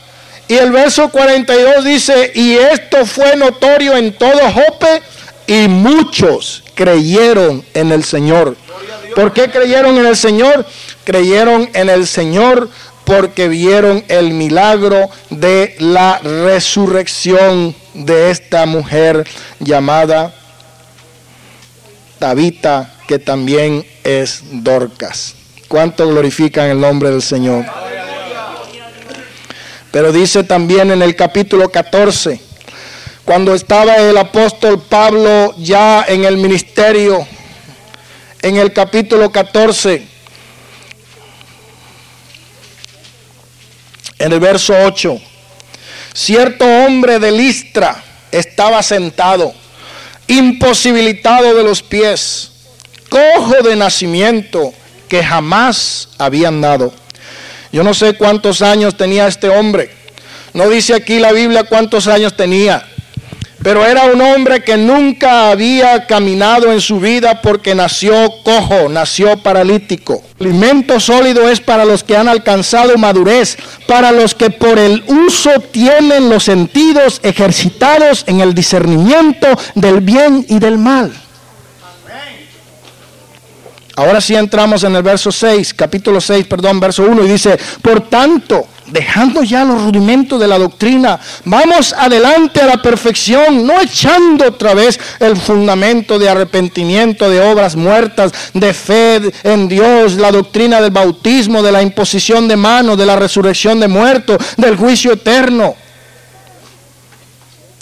Y 0.48 0.54
el 0.54 0.72
verso 0.72 1.10
42 1.10 1.84
dice, 1.84 2.32
y 2.34 2.54
esto 2.54 3.04
fue 3.06 3.36
notorio 3.36 3.96
en 3.96 4.16
todo 4.16 4.40
Jope 4.52 5.02
y 5.46 5.68
muchos 5.68 6.63
creyeron 6.74 7.64
en 7.74 7.92
el 7.92 8.04
Señor. 8.04 8.56
¿Por 9.14 9.32
qué 9.32 9.50
creyeron 9.50 9.96
en 9.98 10.06
el 10.06 10.16
Señor? 10.16 10.66
Creyeron 11.04 11.68
en 11.74 11.88
el 11.88 12.06
Señor 12.06 12.68
porque 13.04 13.48
vieron 13.48 14.04
el 14.08 14.32
milagro 14.32 15.08
de 15.30 15.76
la 15.78 16.18
resurrección 16.18 17.74
de 17.92 18.30
esta 18.30 18.66
mujer 18.66 19.26
llamada 19.60 20.34
Tabita, 22.18 22.94
que 23.06 23.18
también 23.18 23.84
es 24.02 24.42
Dorcas. 24.50 25.34
¿Cuánto 25.68 26.08
glorifican 26.08 26.70
el 26.70 26.80
nombre 26.80 27.10
del 27.10 27.22
Señor? 27.22 27.64
Pero 29.90 30.10
dice 30.10 30.42
también 30.42 30.90
en 30.90 31.02
el 31.02 31.14
capítulo 31.14 31.68
14, 31.68 32.40
cuando 33.24 33.54
estaba 33.54 33.96
el 33.96 34.16
apóstol 34.18 34.82
Pablo 34.82 35.54
ya 35.56 36.04
en 36.06 36.24
el 36.24 36.36
ministerio, 36.36 37.26
en 38.42 38.56
el 38.56 38.72
capítulo 38.72 39.32
14, 39.32 40.06
en 44.18 44.32
el 44.32 44.40
verso 44.40 44.74
8, 44.84 45.20
Cierto 46.16 46.64
hombre 46.64 47.18
de 47.18 47.32
Listra 47.32 48.00
estaba 48.30 48.84
sentado, 48.84 49.52
imposibilitado 50.28 51.56
de 51.56 51.64
los 51.64 51.82
pies, 51.82 52.52
cojo 53.08 53.62
de 53.64 53.74
nacimiento, 53.74 54.72
que 55.08 55.24
jamás 55.24 56.10
habían 56.18 56.60
dado. 56.60 56.94
Yo 57.72 57.82
no 57.82 57.94
sé 57.94 58.14
cuántos 58.14 58.62
años 58.62 58.96
tenía 58.96 59.26
este 59.26 59.48
hombre. 59.48 59.90
No 60.52 60.68
dice 60.68 60.94
aquí 60.94 61.18
la 61.18 61.32
Biblia 61.32 61.64
cuántos 61.64 62.06
años 62.06 62.36
tenía. 62.36 62.86
Pero 63.64 63.82
era 63.86 64.04
un 64.04 64.20
hombre 64.20 64.62
que 64.62 64.76
nunca 64.76 65.48
había 65.50 66.06
caminado 66.06 66.70
en 66.70 66.82
su 66.82 67.00
vida 67.00 67.40
porque 67.40 67.74
nació 67.74 68.14
cojo, 68.44 68.90
nació 68.90 69.38
paralítico. 69.38 70.22
Alimento 70.38 71.00
sólido 71.00 71.48
es 71.48 71.62
para 71.62 71.86
los 71.86 72.04
que 72.04 72.14
han 72.14 72.28
alcanzado 72.28 72.98
madurez, 72.98 73.56
para 73.86 74.12
los 74.12 74.34
que 74.34 74.50
por 74.50 74.78
el 74.78 75.02
uso 75.06 75.48
tienen 75.72 76.28
los 76.28 76.44
sentidos 76.44 77.20
ejercitados 77.22 78.24
en 78.26 78.42
el 78.42 78.54
discernimiento 78.54 79.48
del 79.74 80.02
bien 80.02 80.44
y 80.46 80.58
del 80.58 80.76
mal. 80.76 81.10
Ahora 83.96 84.20
sí 84.20 84.34
entramos 84.34 84.84
en 84.84 84.94
el 84.94 85.02
verso 85.02 85.32
6, 85.32 85.72
capítulo 85.72 86.20
6, 86.20 86.46
perdón, 86.46 86.80
verso 86.80 87.04
1, 87.04 87.24
y 87.24 87.28
dice, 87.28 87.58
por 87.80 88.10
tanto, 88.10 88.66
dejando 88.86 89.42
ya 89.42 89.64
los 89.64 89.82
rudimentos 89.82 90.38
de 90.38 90.48
la 90.48 90.58
doctrina, 90.58 91.18
vamos 91.44 91.92
adelante 91.92 92.60
a 92.60 92.66
la 92.66 92.82
perfección, 92.82 93.66
no 93.66 93.80
echando 93.80 94.48
otra 94.48 94.74
vez 94.74 94.98
el 95.20 95.36
fundamento 95.36 96.18
de 96.18 96.28
arrepentimiento, 96.28 97.28
de 97.30 97.40
obras 97.40 97.76
muertas, 97.76 98.32
de 98.52 98.74
fe 98.74 99.20
en 99.42 99.68
Dios, 99.68 100.14
la 100.14 100.30
doctrina 100.30 100.80
del 100.80 100.90
bautismo, 100.90 101.62
de 101.62 101.72
la 101.72 101.82
imposición 101.82 102.48
de 102.48 102.56
manos, 102.56 102.98
de 102.98 103.06
la 103.06 103.16
resurrección 103.16 103.80
de 103.80 103.88
muertos, 103.88 104.38
del 104.56 104.76
juicio 104.76 105.12
eterno. 105.12 105.74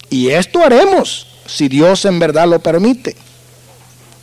Y 0.09 0.29
esto 0.29 0.63
haremos 0.63 1.27
si 1.45 1.67
Dios 1.67 2.05
en 2.05 2.19
verdad 2.19 2.47
lo 2.47 2.59
permite. 2.59 3.15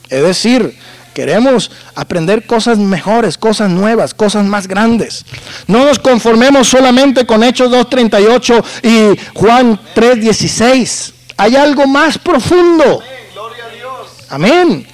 Es 0.08 0.22
decir, 0.22 0.76
Queremos 1.20 1.70
aprender 1.94 2.46
cosas 2.46 2.78
mejores, 2.78 3.36
cosas 3.36 3.68
nuevas, 3.68 4.14
cosas 4.14 4.46
más 4.46 4.66
grandes. 4.66 5.26
No 5.66 5.84
nos 5.84 5.98
conformemos 5.98 6.66
solamente 6.66 7.26
con 7.26 7.44
Hechos 7.44 7.70
2.38 7.70 8.64
y 8.84 9.20
Juan 9.34 9.78
3.16. 9.94 11.12
Hay 11.36 11.56
algo 11.56 11.86
más 11.86 12.16
profundo. 12.16 13.02
Amén. 14.30 14.86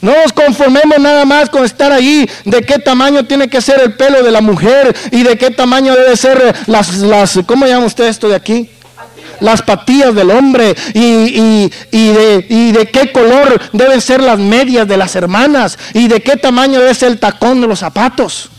No 0.00 0.12
nos 0.22 0.32
conformemos 0.32 0.98
nada 0.98 1.26
más 1.26 1.50
con 1.50 1.62
estar 1.62 1.92
ahí 1.92 2.26
de 2.46 2.62
qué 2.62 2.78
tamaño 2.78 3.26
tiene 3.26 3.50
que 3.50 3.60
ser 3.60 3.82
el 3.82 3.94
pelo 3.96 4.22
de 4.22 4.30
la 4.30 4.40
mujer 4.40 4.96
y 5.10 5.22
de 5.24 5.36
qué 5.36 5.50
tamaño 5.50 5.94
debe 5.94 6.16
ser 6.16 6.56
las, 6.68 6.96
las 7.00 7.38
¿cómo 7.44 7.66
llama 7.66 7.84
usted 7.84 8.04
esto 8.04 8.30
de 8.30 8.36
aquí? 8.36 8.70
Las 9.40 9.62
patillas 9.62 10.14
del 10.14 10.30
hombre 10.30 10.74
y, 10.94 11.68
de, 11.90 12.46
y, 12.48 12.72
de, 12.72 12.90
qué 12.92 13.12
color 13.12 13.60
deben 13.72 14.00
ser 14.00 14.22
las 14.22 14.38
medias 14.38 14.86
de 14.86 14.96
las 14.96 15.16
hermanas 15.16 15.78
y 15.94 16.08
de 16.08 16.20
qué 16.20 16.36
tamaño 16.36 16.80
debe 16.80 16.94
ser 16.94 17.12
el 17.12 17.18
tacón 17.18 17.60
de 17.60 17.66
los 17.66 17.80
zapatos. 17.80 18.50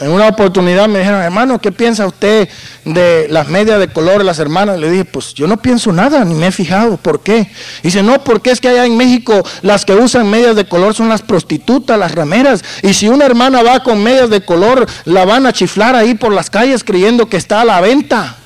En 0.00 0.12
una 0.12 0.28
oportunidad 0.28 0.86
me 0.86 1.00
dijeron, 1.00 1.20
hermano, 1.20 1.60
¿qué 1.60 1.72
piensa 1.72 2.06
usted 2.06 2.48
de 2.84 3.26
las 3.30 3.48
medias 3.48 3.80
de 3.80 3.88
color 3.88 4.18
de 4.18 4.24
las 4.24 4.38
hermanas? 4.38 4.78
Le 4.78 4.88
dije, 4.90 5.04
pues 5.04 5.34
yo 5.34 5.48
no 5.48 5.56
pienso 5.56 5.90
nada, 5.92 6.24
ni 6.24 6.34
me 6.34 6.46
he 6.46 6.52
fijado. 6.52 6.96
¿Por 6.98 7.20
qué? 7.20 7.50
Dice, 7.82 8.04
no, 8.04 8.22
porque 8.22 8.52
es 8.52 8.60
que 8.60 8.68
allá 8.68 8.86
en 8.86 8.96
México 8.96 9.42
las 9.62 9.84
que 9.84 9.94
usan 9.94 10.30
medias 10.30 10.54
de 10.54 10.68
color 10.68 10.94
son 10.94 11.08
las 11.08 11.22
prostitutas, 11.22 11.98
las 11.98 12.14
rameras. 12.14 12.62
Y 12.82 12.94
si 12.94 13.08
una 13.08 13.26
hermana 13.26 13.64
va 13.64 13.82
con 13.82 14.00
medias 14.00 14.30
de 14.30 14.44
color, 14.44 14.86
la 15.04 15.24
van 15.24 15.46
a 15.46 15.52
chiflar 15.52 15.96
ahí 15.96 16.14
por 16.14 16.32
las 16.32 16.48
calles 16.48 16.84
creyendo 16.84 17.28
que 17.28 17.36
está 17.36 17.62
a 17.62 17.64
la 17.64 17.80
venta. 17.80 18.36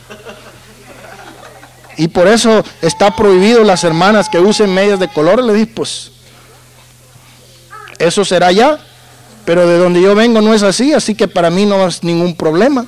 Y 1.99 2.09
por 2.09 2.29
eso 2.29 2.65
está 2.81 3.15
prohibido 3.15 3.63
las 3.63 3.85
hermanas 3.85 4.31
que 4.31 4.39
usen 4.39 4.73
medias 4.73 4.99
de 4.99 5.09
color. 5.09 5.43
Le 5.45 5.53
dije, 5.53 5.67
pues, 5.67 6.13
¿eso 7.99 8.25
será 8.25 8.51
ya? 8.53 8.79
Pero 9.45 9.67
de 9.67 9.79
donde 9.79 10.01
yo 10.01 10.15
vengo 10.15 10.41
no 10.41 10.55
es 10.55 10.63
así, 10.63 10.93
así 10.93 11.15
que 11.15 11.29
para 11.29 11.51
mí 11.51 11.67
no 11.67 11.87
es 11.87 12.05
ningún 12.05 12.35
problema. 12.35 12.87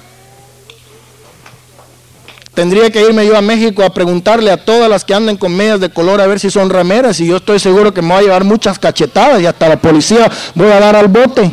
Tendría 2.55 2.89
que 2.91 3.01
irme 3.01 3.27
yo 3.27 3.37
a 3.37 3.43
México 3.43 3.83
a 3.83 3.93
preguntarle 3.93 4.53
a 4.53 4.65
todas 4.65 4.89
las 4.89 5.05
que 5.05 5.13
anden 5.13 5.37
con 5.37 5.57
medias 5.57 5.81
de 5.81 5.91
color 5.91 6.21
a 6.21 6.27
ver 6.29 6.39
si 6.39 6.51
son 6.51 6.71
rameras 6.71 7.19
y 7.19 7.27
yo 7.27 7.39
estoy 7.39 7.59
seguro 7.59 7.93
que 7.93 8.01
me 8.01 8.15
voy 8.15 8.19
a 8.19 8.23
llevar 8.23 8.45
muchas 8.45 8.79
cachetadas 8.79 9.43
y 9.43 9.47
hasta 9.47 9.69
la 9.69 9.77
policía 9.77 10.31
voy 10.55 10.71
a 10.71 10.79
dar 10.79 10.95
al 10.95 11.09
bote. 11.09 11.51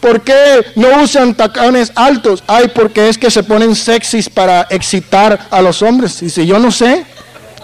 ¿Por 0.00 0.22
qué 0.22 0.64
no 0.76 1.02
usan 1.02 1.34
tacones 1.34 1.92
altos? 1.94 2.42
Ay, 2.46 2.68
porque 2.68 3.10
es 3.10 3.18
que 3.18 3.30
se 3.30 3.42
ponen 3.42 3.74
sexys 3.74 4.30
para 4.30 4.66
excitar 4.70 5.48
a 5.50 5.60
los 5.60 5.82
hombres. 5.82 6.22
Y 6.22 6.30
si 6.30 6.46
yo 6.46 6.58
no 6.58 6.70
sé, 6.70 7.04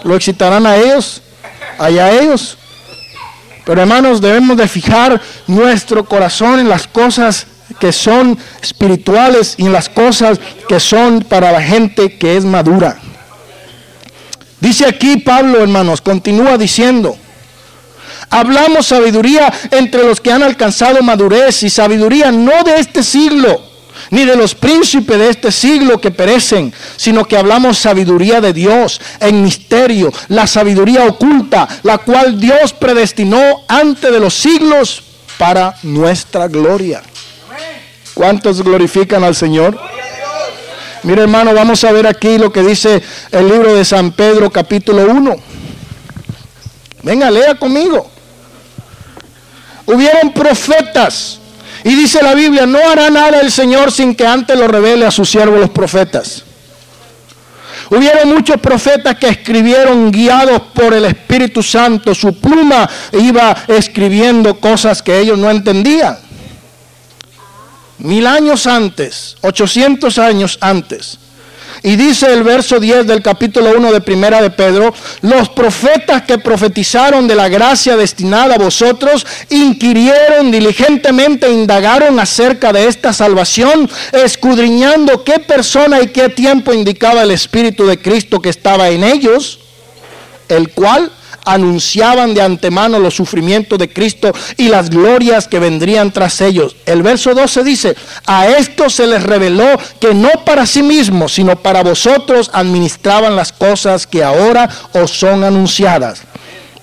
lo 0.03 0.15
excitarán 0.15 0.67
a 0.67 0.75
ellos, 0.75 1.21
allá 1.79 2.11
ellos. 2.11 2.57
Pero 3.65 3.81
hermanos, 3.81 4.21
debemos 4.21 4.57
de 4.57 4.67
fijar 4.67 5.19
nuestro 5.47 6.05
corazón 6.05 6.59
en 6.59 6.69
las 6.69 6.87
cosas 6.87 7.47
que 7.79 7.91
son 7.91 8.37
espirituales 8.61 9.55
y 9.57 9.65
en 9.65 9.73
las 9.73 9.89
cosas 9.89 10.39
que 10.69 10.79
son 10.79 11.21
para 11.21 11.51
la 11.51 11.61
gente 11.61 12.17
que 12.17 12.37
es 12.37 12.45
madura. 12.45 12.97
Dice 14.59 14.85
aquí 14.85 15.17
Pablo, 15.17 15.61
hermanos, 15.61 16.01
continúa 16.01 16.57
diciendo, 16.57 17.17
hablamos 18.29 18.87
sabiduría 18.87 19.51
entre 19.71 20.03
los 20.03 20.21
que 20.21 20.31
han 20.31 20.43
alcanzado 20.43 21.01
madurez 21.01 21.63
y 21.63 21.69
sabiduría 21.69 22.31
no 22.31 22.63
de 22.63 22.79
este 22.79 23.03
siglo 23.03 23.74
ni 24.09 24.25
de 24.25 24.35
los 24.35 24.55
príncipes 24.55 25.17
de 25.17 25.29
este 25.29 25.51
siglo 25.51 25.99
que 25.99 26.11
perecen, 26.11 26.73
sino 26.95 27.25
que 27.25 27.37
hablamos 27.37 27.77
sabiduría 27.77 28.41
de 28.41 28.53
Dios 28.53 29.01
en 29.19 29.43
misterio, 29.43 30.11
la 30.29 30.47
sabiduría 30.47 31.05
oculta, 31.05 31.67
la 31.83 31.97
cual 31.99 32.39
Dios 32.39 32.73
predestinó 32.73 33.63
antes 33.67 34.11
de 34.11 34.19
los 34.19 34.33
siglos 34.33 35.03
para 35.37 35.75
nuestra 35.83 36.47
gloria. 36.47 37.01
¿Cuántos 38.13 38.61
glorifican 38.61 39.23
al 39.23 39.35
Señor? 39.35 39.77
Mira 41.03 41.21
hermano, 41.21 41.53
vamos 41.53 41.83
a 41.83 41.91
ver 41.91 42.07
aquí 42.07 42.37
lo 42.37 42.51
que 42.51 42.63
dice 42.63 43.03
el 43.31 43.47
libro 43.47 43.75
de 43.75 43.85
San 43.85 44.11
Pedro 44.13 44.49
capítulo 44.49 45.03
1. 45.05 45.35
Venga, 47.03 47.29
lea 47.29 47.53
conmigo. 47.55 48.09
Hubieron 49.85 50.33
profetas 50.33 51.39
y 51.85 51.93
dice 51.93 52.23
la 52.23 52.33
Biblia, 52.33 52.65
no 52.65 52.79
hará 52.79 53.11
nada 53.11 53.41
el 53.41 53.51
Señor 53.51 53.91
sin 53.91 54.15
que 54.15 54.25
antes 54.25 54.57
lo 54.57 54.67
revele 54.67 55.05
a 55.05 55.11
sus 55.11 55.29
siervos 55.29 55.59
los 55.59 55.69
profetas. 55.69 56.43
Hubieron 57.91 58.27
muchos 58.29 58.59
profetas 58.59 59.19
que 59.19 59.27
escribieron 59.27 60.11
guiados 60.11 60.63
por 60.73 60.95
el 60.95 61.05
Espíritu 61.05 61.61
Santo. 61.61 62.15
Su 62.15 62.39
pluma 62.39 62.89
iba 63.13 63.55
escribiendo 63.67 64.59
cosas 64.59 65.03
que 65.03 65.19
ellos 65.19 65.37
no 65.37 65.51
entendían. 65.51 66.17
Mil 67.99 68.25
años 68.25 68.65
antes, 68.65 69.37
ochocientos 69.41 70.17
años 70.17 70.57
antes, 70.61 71.19
y 71.83 71.95
dice 71.95 72.31
el 72.31 72.43
verso 72.43 72.79
10 72.79 73.05
del 73.05 73.21
capítulo 73.21 73.71
1 73.77 73.91
de 73.91 74.01
Primera 74.01 74.41
de 74.41 74.49
Pedro, 74.49 74.93
los 75.21 75.49
profetas 75.49 76.23
que 76.23 76.37
profetizaron 76.37 77.27
de 77.27 77.35
la 77.35 77.47
gracia 77.47 77.95
destinada 77.95 78.55
a 78.55 78.57
vosotros, 78.57 79.25
inquirieron 79.49 80.51
diligentemente, 80.51 81.51
indagaron 81.51 82.19
acerca 82.19 82.73
de 82.73 82.87
esta 82.87 83.13
salvación, 83.13 83.89
escudriñando 84.11 85.23
qué 85.23 85.39
persona 85.39 86.01
y 86.01 86.07
qué 86.07 86.29
tiempo 86.29 86.73
indicaba 86.73 87.23
el 87.23 87.31
Espíritu 87.31 87.85
de 87.85 87.99
Cristo 87.99 88.41
que 88.41 88.49
estaba 88.49 88.89
en 88.89 89.03
ellos, 89.03 89.59
el 90.49 90.69
cual 90.69 91.11
anunciaban 91.45 92.33
de 92.33 92.41
antemano 92.41 92.99
los 92.99 93.15
sufrimientos 93.15 93.79
de 93.79 93.91
Cristo 93.91 94.31
y 94.57 94.67
las 94.67 94.89
glorias 94.89 95.47
que 95.47 95.59
vendrían 95.59 96.11
tras 96.11 96.41
ellos. 96.41 96.75
El 96.85 97.03
verso 97.03 97.33
12 97.33 97.63
dice, 97.63 97.95
a 98.25 98.47
esto 98.47 98.89
se 98.89 99.07
les 99.07 99.23
reveló 99.23 99.77
que 99.99 100.13
no 100.13 100.29
para 100.45 100.65
sí 100.65 100.83
mismos, 100.83 101.33
sino 101.33 101.55
para 101.55 101.83
vosotros 101.83 102.49
administraban 102.53 103.35
las 103.35 103.51
cosas 103.51 104.07
que 104.07 104.23
ahora 104.23 104.69
os 104.93 105.11
son 105.11 105.43
anunciadas 105.43 106.21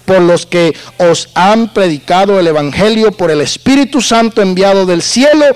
por 0.05 0.21
los 0.21 0.47
que 0.47 0.77
os 0.99 1.29
han 1.35 1.73
predicado 1.73 2.39
el 2.41 2.49
Evangelio 2.49 3.13
por 3.13 3.31
el 3.31 3.41
Espíritu 3.41 4.01
Santo 4.03 4.43
enviado 4.43 4.85
del 4.85 5.01
cielo, 5.01 5.47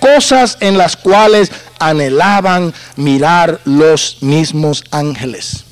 cosas 0.00 0.58
en 0.60 0.78
las 0.78 0.96
cuales 0.96 1.50
anhelaban 1.78 2.72
mirar 2.96 3.60
los 3.64 4.18
mismos 4.22 4.84
ángeles. 4.90 5.65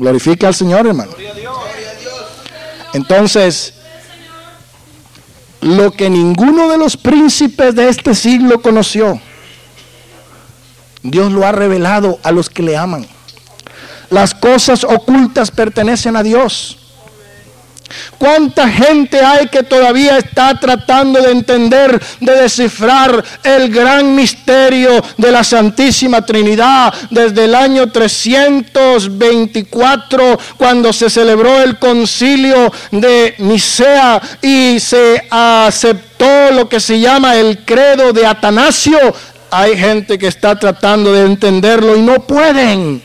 Glorifica 0.00 0.48
al 0.48 0.54
Señor, 0.54 0.86
hermano. 0.86 1.12
Entonces, 2.94 3.74
lo 5.60 5.92
que 5.92 6.08
ninguno 6.08 6.70
de 6.70 6.78
los 6.78 6.96
príncipes 6.96 7.74
de 7.74 7.90
este 7.90 8.14
siglo 8.14 8.62
conoció, 8.62 9.20
Dios 11.02 11.30
lo 11.30 11.46
ha 11.46 11.52
revelado 11.52 12.18
a 12.22 12.32
los 12.32 12.48
que 12.48 12.62
le 12.62 12.78
aman. 12.78 13.06
Las 14.08 14.34
cosas 14.34 14.84
ocultas 14.84 15.50
pertenecen 15.50 16.16
a 16.16 16.22
Dios. 16.22 16.78
¿Cuánta 18.18 18.68
gente 18.68 19.20
hay 19.20 19.46
que 19.48 19.62
todavía 19.62 20.18
está 20.18 20.58
tratando 20.58 21.22
de 21.22 21.30
entender, 21.32 22.02
de 22.20 22.32
descifrar 22.32 23.24
el 23.42 23.70
gran 23.70 24.14
misterio 24.14 25.02
de 25.16 25.32
la 25.32 25.42
Santísima 25.42 26.20
Trinidad 26.24 26.94
desde 27.10 27.46
el 27.46 27.54
año 27.54 27.90
324, 27.90 30.38
cuando 30.56 30.92
se 30.92 31.08
celebró 31.10 31.62
el 31.62 31.78
concilio 31.78 32.72
de 32.90 33.34
Nicea 33.38 34.20
y 34.42 34.78
se 34.80 35.26
aceptó 35.30 36.50
lo 36.52 36.68
que 36.68 36.80
se 36.80 37.00
llama 37.00 37.36
el 37.36 37.64
credo 37.64 38.12
de 38.12 38.26
Atanasio? 38.26 38.98
Hay 39.50 39.74
gente 39.76 40.18
que 40.18 40.28
está 40.28 40.58
tratando 40.58 41.12
de 41.12 41.26
entenderlo 41.26 41.96
y 41.96 42.02
no 42.02 42.20
pueden. 42.20 43.02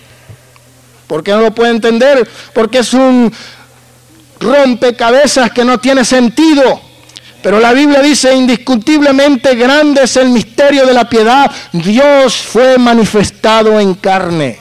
¿Por 1.08 1.24
qué 1.24 1.32
no 1.32 1.41
lo 1.41 1.52
pueden 1.52 1.76
entender? 1.76 2.28
Porque 2.54 2.80
es 2.80 2.93
un 2.93 3.32
rompecabezas 4.39 5.52
que 5.52 5.63
no 5.63 5.80
tiene 5.80 6.06
sentido. 6.06 6.82
Pero 7.41 7.60
la 7.60 7.74
Biblia 7.74 8.02
dice 8.02 8.34
indiscutiblemente 8.34 9.54
grande 9.54 10.04
es 10.04 10.17
el 10.17 10.30
misterio 10.30 10.86
de 10.88 10.93
la 10.93 11.08
piedad. 11.08 11.52
Dios 11.74 12.38
fue 12.38 12.78
manifestado 12.78 13.80
en 13.80 13.93
carne. 13.93 14.58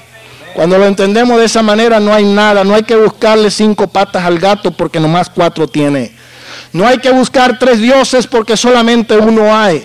Cuando 0.55 0.79
lo 0.79 0.87
entendemos 0.87 1.39
de 1.39 1.47
esa 1.47 1.63
manera 1.63 1.99
no 1.99 2.13
hay 2.13 2.25
nada, 2.25 2.63
no 2.63 2.75
hay 2.75 2.83
que 2.83 2.95
buscarle 2.95 3.51
cinco 3.51 3.89
patas 3.89 4.25
al 4.25 4.39
gato 4.39 4.71
porque 4.71 5.01
nomás 5.01 5.31
cuatro 5.31 5.67
tiene. 5.67 6.13
No 6.73 6.87
hay 6.87 6.99
que 6.99 7.11
buscar 7.11 7.59
tres 7.59 7.81
dioses 7.81 8.27
porque 8.27 8.57
solamente 8.57 9.17
uno 9.17 9.57
hay. 9.57 9.83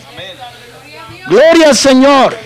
Gloria 1.28 1.70
al 1.70 1.78
Señor. 1.78 2.38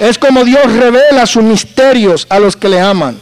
Es 0.00 0.18
como 0.18 0.44
Dios 0.44 0.72
revela 0.72 1.26
sus 1.26 1.42
misterios 1.42 2.26
a 2.30 2.38
los 2.38 2.56
que 2.56 2.68
le 2.68 2.80
aman. 2.80 3.20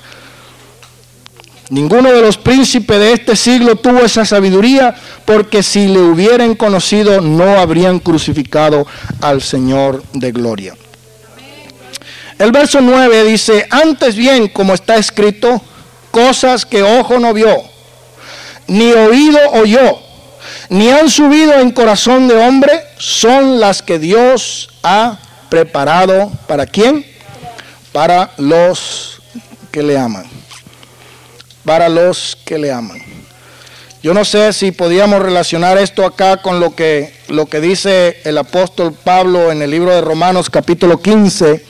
Ninguno 1.68 2.12
de 2.12 2.22
los 2.22 2.36
príncipes 2.36 2.98
de 2.98 3.12
este 3.12 3.34
siglo 3.34 3.74
tuvo 3.74 4.04
esa 4.04 4.24
sabiduría, 4.24 4.94
porque 5.24 5.64
si 5.64 5.88
le 5.88 5.98
hubieran 5.98 6.54
conocido 6.54 7.20
no 7.20 7.58
habrían 7.58 7.98
crucificado 7.98 8.86
al 9.20 9.42
Señor 9.42 10.04
de 10.12 10.30
gloria. 10.30 10.74
El 12.38 12.52
verso 12.52 12.80
9 12.80 13.24
dice, 13.24 13.66
antes 13.70 14.14
bien, 14.14 14.48
como 14.48 14.74
está 14.74 14.96
escrito, 14.96 15.60
cosas 16.12 16.64
que 16.64 16.82
ojo 16.82 17.18
no 17.18 17.32
vio, 17.34 17.64
ni 18.68 18.92
oído 18.92 19.40
oyó, 19.52 19.98
ni 20.68 20.90
han 20.90 21.10
subido 21.10 21.54
en 21.54 21.72
corazón 21.72 22.28
de 22.28 22.36
hombre, 22.36 22.80
son 22.98 23.58
las 23.58 23.82
que 23.82 23.98
Dios 23.98 24.68
ha 24.84 25.18
preparado 25.48 26.30
para 26.46 26.66
quién? 26.66 27.04
Para 27.90 28.30
los 28.36 29.20
que 29.72 29.82
le 29.82 29.98
aman 29.98 30.36
para 31.66 31.90
los 31.90 32.38
que 32.46 32.58
le 32.58 32.72
aman. 32.72 33.02
Yo 34.02 34.14
no 34.14 34.24
sé 34.24 34.52
si 34.52 34.70
podíamos 34.70 35.20
relacionar 35.20 35.76
esto 35.76 36.06
acá 36.06 36.40
con 36.40 36.60
lo 36.60 36.76
que, 36.76 37.12
lo 37.28 37.46
que 37.46 37.60
dice 37.60 38.20
el 38.24 38.38
apóstol 38.38 38.94
Pablo 38.94 39.50
en 39.50 39.60
el 39.60 39.72
libro 39.72 39.92
de 39.92 40.00
Romanos 40.00 40.48
capítulo 40.48 41.02
15. 41.02 41.66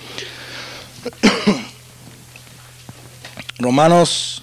Romanos 3.59 4.43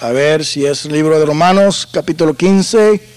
A 0.00 0.10
ver 0.10 0.44
si 0.44 0.66
es 0.66 0.84
libro 0.86 1.20
de 1.20 1.24
Romanos, 1.24 1.88
capítulo 1.90 2.34
15. 2.34 3.11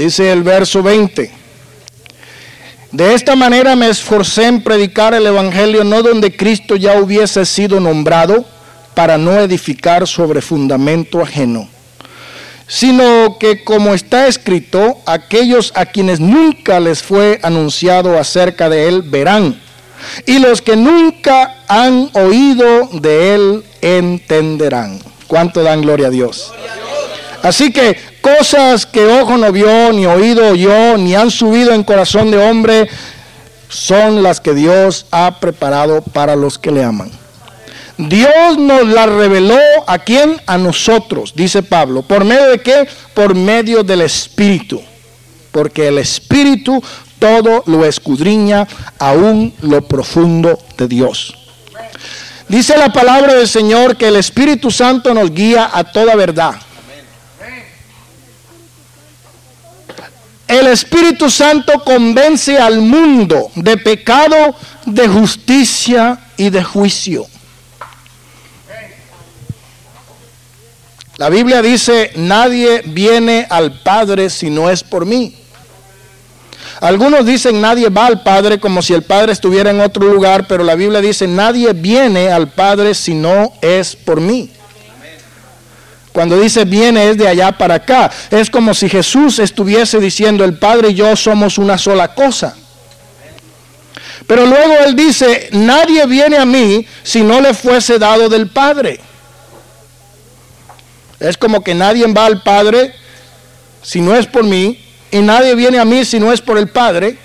Dice 0.00 0.32
el 0.32 0.42
verso 0.42 0.82
20. 0.82 1.30
De 2.90 3.14
esta 3.14 3.36
manera 3.36 3.76
me 3.76 3.90
esforcé 3.90 4.46
en 4.46 4.62
predicar 4.62 5.12
el 5.12 5.26
Evangelio 5.26 5.84
no 5.84 6.02
donde 6.02 6.34
Cristo 6.34 6.74
ya 6.74 6.98
hubiese 6.98 7.44
sido 7.44 7.80
nombrado 7.80 8.46
para 8.94 9.18
no 9.18 9.38
edificar 9.38 10.08
sobre 10.08 10.40
fundamento 10.40 11.20
ajeno, 11.20 11.68
sino 12.66 13.36
que 13.38 13.62
como 13.62 13.92
está 13.92 14.26
escrito, 14.26 14.96
aquellos 15.04 15.70
a 15.74 15.84
quienes 15.84 16.18
nunca 16.18 16.80
les 16.80 17.02
fue 17.02 17.38
anunciado 17.42 18.18
acerca 18.18 18.70
de 18.70 18.88
él 18.88 19.02
verán, 19.02 19.60
y 20.24 20.38
los 20.38 20.62
que 20.62 20.76
nunca 20.76 21.56
han 21.68 22.08
oído 22.14 22.88
de 22.94 23.34
él 23.34 23.64
entenderán. 23.82 24.98
¿Cuánto 25.26 25.62
dan 25.62 25.82
gloria 25.82 26.06
a 26.06 26.10
Dios? 26.10 26.54
Así 27.42 27.72
que 27.72 27.96
cosas 28.20 28.86
que 28.86 29.04
ojo 29.06 29.36
no 29.36 29.50
vio, 29.52 29.92
ni 29.92 30.06
oído 30.06 30.48
oyó, 30.48 30.96
ni 30.96 31.14
han 31.14 31.30
subido 31.30 31.72
en 31.72 31.84
corazón 31.84 32.30
de 32.30 32.38
hombre, 32.38 32.88
son 33.68 34.22
las 34.22 34.40
que 34.40 34.54
Dios 34.54 35.06
ha 35.10 35.40
preparado 35.40 36.02
para 36.02 36.36
los 36.36 36.58
que 36.58 36.70
le 36.70 36.84
aman. 36.84 37.10
Dios 37.96 38.58
nos 38.58 38.86
las 38.86 39.08
reveló 39.08 39.58
a 39.86 39.98
quién? 39.98 40.40
A 40.46 40.56
nosotros, 40.56 41.34
dice 41.34 41.62
Pablo. 41.62 42.02
¿Por 42.02 42.24
medio 42.24 42.48
de 42.48 42.60
qué? 42.60 42.88
Por 43.14 43.34
medio 43.34 43.82
del 43.82 44.00
Espíritu. 44.02 44.80
Porque 45.52 45.88
el 45.88 45.98
Espíritu 45.98 46.82
todo 47.20 47.62
lo 47.66 47.84
escudriña, 47.84 48.66
aún 48.98 49.54
lo 49.60 49.82
profundo 49.82 50.58
de 50.76 50.88
Dios. 50.88 51.36
Dice 52.48 52.76
la 52.76 52.92
palabra 52.92 53.34
del 53.34 53.46
Señor 53.46 53.96
que 53.96 54.08
el 54.08 54.16
Espíritu 54.16 54.72
Santo 54.72 55.14
nos 55.14 55.30
guía 55.32 55.70
a 55.72 55.84
toda 55.84 56.16
verdad. 56.16 56.54
El 60.50 60.66
Espíritu 60.66 61.30
Santo 61.30 61.84
convence 61.84 62.58
al 62.58 62.80
mundo 62.80 63.52
de 63.54 63.76
pecado, 63.76 64.56
de 64.84 65.06
justicia 65.06 66.18
y 66.36 66.50
de 66.50 66.64
juicio. 66.64 67.24
La 71.18 71.28
Biblia 71.28 71.62
dice, 71.62 72.10
nadie 72.16 72.82
viene 72.84 73.46
al 73.48 73.80
Padre 73.82 74.28
si 74.28 74.50
no 74.50 74.68
es 74.68 74.82
por 74.82 75.06
mí. 75.06 75.36
Algunos 76.80 77.24
dicen 77.24 77.60
nadie 77.60 77.88
va 77.88 78.06
al 78.06 78.24
Padre 78.24 78.58
como 78.58 78.82
si 78.82 78.92
el 78.92 79.02
Padre 79.02 79.32
estuviera 79.32 79.70
en 79.70 79.80
otro 79.80 80.12
lugar, 80.12 80.48
pero 80.48 80.64
la 80.64 80.74
Biblia 80.74 81.00
dice 81.00 81.28
nadie 81.28 81.74
viene 81.74 82.32
al 82.32 82.48
Padre 82.48 82.94
si 82.94 83.14
no 83.14 83.52
es 83.60 83.94
por 83.94 84.20
mí. 84.20 84.50
Cuando 86.12 86.38
dice 86.40 86.64
viene 86.64 87.10
es 87.10 87.18
de 87.18 87.28
allá 87.28 87.52
para 87.52 87.76
acá. 87.76 88.10
Es 88.30 88.50
como 88.50 88.74
si 88.74 88.88
Jesús 88.88 89.38
estuviese 89.38 90.00
diciendo 90.00 90.44
el 90.44 90.58
Padre 90.58 90.90
y 90.90 90.94
yo 90.94 91.14
somos 91.16 91.58
una 91.58 91.78
sola 91.78 92.14
cosa. 92.14 92.56
Pero 94.26 94.46
luego 94.46 94.74
él 94.86 94.94
dice, 94.94 95.48
nadie 95.52 96.06
viene 96.06 96.36
a 96.36 96.44
mí 96.44 96.86
si 97.02 97.22
no 97.22 97.40
le 97.40 97.54
fuese 97.54 97.98
dado 97.98 98.28
del 98.28 98.48
Padre. 98.48 99.00
Es 101.18 101.36
como 101.36 101.62
que 101.62 101.74
nadie 101.74 102.06
va 102.12 102.26
al 102.26 102.42
Padre 102.42 102.94
si 103.82 104.00
no 104.00 104.16
es 104.16 104.26
por 104.26 104.44
mí 104.44 104.82
y 105.10 105.18
nadie 105.18 105.54
viene 105.54 105.78
a 105.78 105.84
mí 105.84 106.04
si 106.04 106.18
no 106.18 106.32
es 106.32 106.40
por 106.40 106.58
el 106.58 106.68
Padre. 106.68 107.18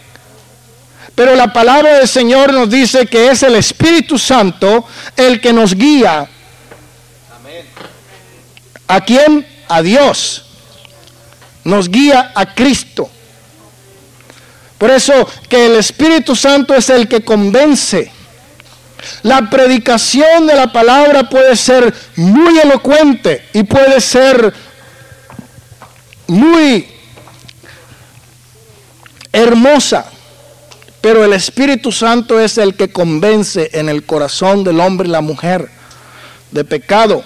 Pero 1.15 1.36
la 1.36 1.54
palabra 1.54 2.00
del 2.00 2.08
Señor 2.08 2.54
nos 2.54 2.69
dice 2.69 3.06
que 3.06 3.30
es 3.30 3.41
el 3.43 3.56
Espíritu 3.56 4.17
Santo 4.17 4.86
el 5.15 5.39
que 5.39 5.54
nos 5.54 5.76
guía 5.76 6.28
¿A 8.88 9.02
quién? 9.02 9.45
A 9.67 9.82
Dios. 9.82 10.45
Nos 11.63 11.89
guía 11.89 12.32
a 12.36 12.54
Cristo. 12.54 13.10
Por 14.78 14.91
eso 14.91 15.28
que 15.50 15.65
el 15.65 15.76
Espíritu 15.78 16.36
Santo 16.36 16.76
es 16.76 16.89
el 16.89 17.08
que 17.08 17.24
convence. 17.24 18.12
La 19.24 19.50
predicación 19.50 20.48
de 20.48 20.56
la 20.56 20.71
palabra 20.71 21.30
puede 21.30 21.56
ser 21.56 21.93
muy 22.15 22.60
elocuente 22.60 23.45
y 23.54 23.63
puede 23.63 24.02
ser 24.02 24.54
muy 26.28 26.88
hermosa, 29.32 30.06
pero 31.02 31.24
el 31.24 31.34
Espíritu 31.34 31.91
Santo 31.91 32.39
es 32.39 32.58
el 32.58 32.76
que 32.76 32.91
convence 32.91 33.69
en 33.74 33.89
el 33.89 34.06
corazón 34.06 34.63
del 34.63 34.80
hombre 34.80 35.08
y 35.08 35.12
la 35.12 35.21
mujer 35.21 35.69
de 36.52 36.63
pecado, 36.63 37.23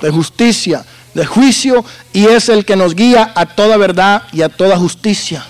de 0.00 0.10
justicia, 0.10 0.84
de 1.16 1.24
juicio 1.24 1.82
y 2.12 2.26
es 2.26 2.50
el 2.50 2.66
que 2.66 2.76
nos 2.76 2.94
guía 2.94 3.32
a 3.34 3.46
toda 3.46 3.78
verdad 3.78 4.24
y 4.32 4.42
a 4.42 4.50
toda 4.50 4.76
justicia. 4.76 5.44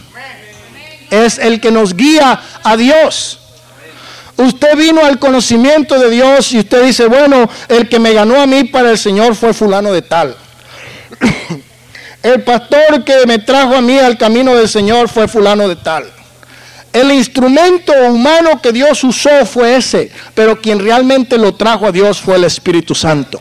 Es 1.11 1.39
el 1.39 1.61
que 1.61 1.73
nos 1.73 1.95
guía 1.95 2.41
a 2.63 2.77
Dios. 2.77 3.41
Usted 4.37 4.77
vino 4.77 5.05
al 5.05 5.19
conocimiento 5.19 5.99
de 5.99 6.09
Dios 6.09 6.53
y 6.53 6.61
usted 6.61 6.85
dice, 6.85 7.07
bueno, 7.07 7.51
el 7.69 7.89
que 7.89 7.99
me 7.99 8.13
ganó 8.13 8.41
a 8.41 8.47
mí 8.47 8.65
para 8.65 8.93
el 8.93 8.99
Señor 8.99 9.35
fue 9.35 9.53
fulano 9.53 9.93
de 9.93 10.03
tal. 10.03 10.37
el 12.23 12.45
pastor 12.45 13.03
que 13.03 13.27
me 13.27 13.41
trajo 13.41 13.75
a 13.75 13.81
mí 13.81 13.99
al 13.99 14.17
camino 14.17 14.55
del 14.55 14.69
Señor 14.69 15.09
fue 15.09 15.27
fulano 15.27 15.67
de 15.67 15.77
tal. 15.77 16.05
El 16.97 17.13
instrumento 17.13 17.93
humano 18.09 18.63
que 18.63 18.73
Dios 18.73 19.05
usó 19.05 19.45
fue 19.45 19.77
ese, 19.77 20.11
pero 20.35 20.59
quien 20.63 20.79
realmente 20.79 21.37
lo 21.37 21.55
trajo 21.55 21.87
a 21.87 21.93
Dios 21.93 22.19
fue 22.19 22.37
el 22.37 22.45
Espíritu 22.45 22.95
Santo. 22.95 23.39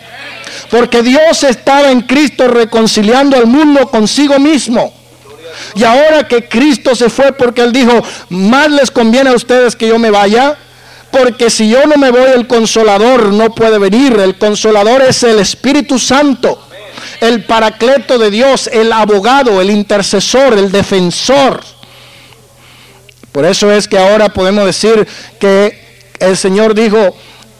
Porque 0.70 1.02
Dios 1.02 1.42
estaba 1.46 1.90
en 1.90 2.02
Cristo 2.02 2.50
reconciliando 2.50 3.38
al 3.38 3.46
mundo 3.46 3.88
consigo 3.90 4.38
mismo. 4.40 4.94
Y 5.74 5.86
ahora 5.86 6.28
que 6.28 6.50
Cristo 6.50 6.96
se 6.96 7.10
fue 7.10 7.32
porque 7.32 7.62
Él 7.62 7.72
dijo, 7.72 8.04
más 8.28 8.70
les 8.70 8.92
conviene 8.92 9.30
a 9.30 9.36
ustedes 9.36 9.74
que 9.74 9.88
yo 9.88 9.98
me 9.98 10.12
vaya, 10.12 10.58
porque 11.10 11.50
si 11.50 11.70
yo 11.70 11.86
no 11.86 11.96
me 11.96 12.12
voy 12.12 12.32
el 12.36 12.48
consolador 12.48 13.32
no 13.32 13.56
puede 13.56 13.80
venir. 13.80 14.20
El 14.20 14.38
consolador 14.38 15.02
es 15.02 15.24
el 15.24 15.40
Espíritu 15.40 15.98
Santo, 15.98 16.62
el 17.22 17.46
paracleto 17.46 18.18
de 18.18 18.32
Dios, 18.32 18.68
el 18.68 18.92
abogado, 18.92 19.62
el 19.62 19.70
intercesor, 19.70 20.58
el 20.58 20.74
defensor. 20.74 21.62
Por 23.36 23.44
eso 23.44 23.70
es 23.70 23.90
que 23.90 23.98
ahora 23.98 24.30
podemos 24.30 24.66
decir 24.66 25.06
que 25.42 25.78
el 26.22 26.38
Señor 26.38 26.74
dijo, 26.74 27.18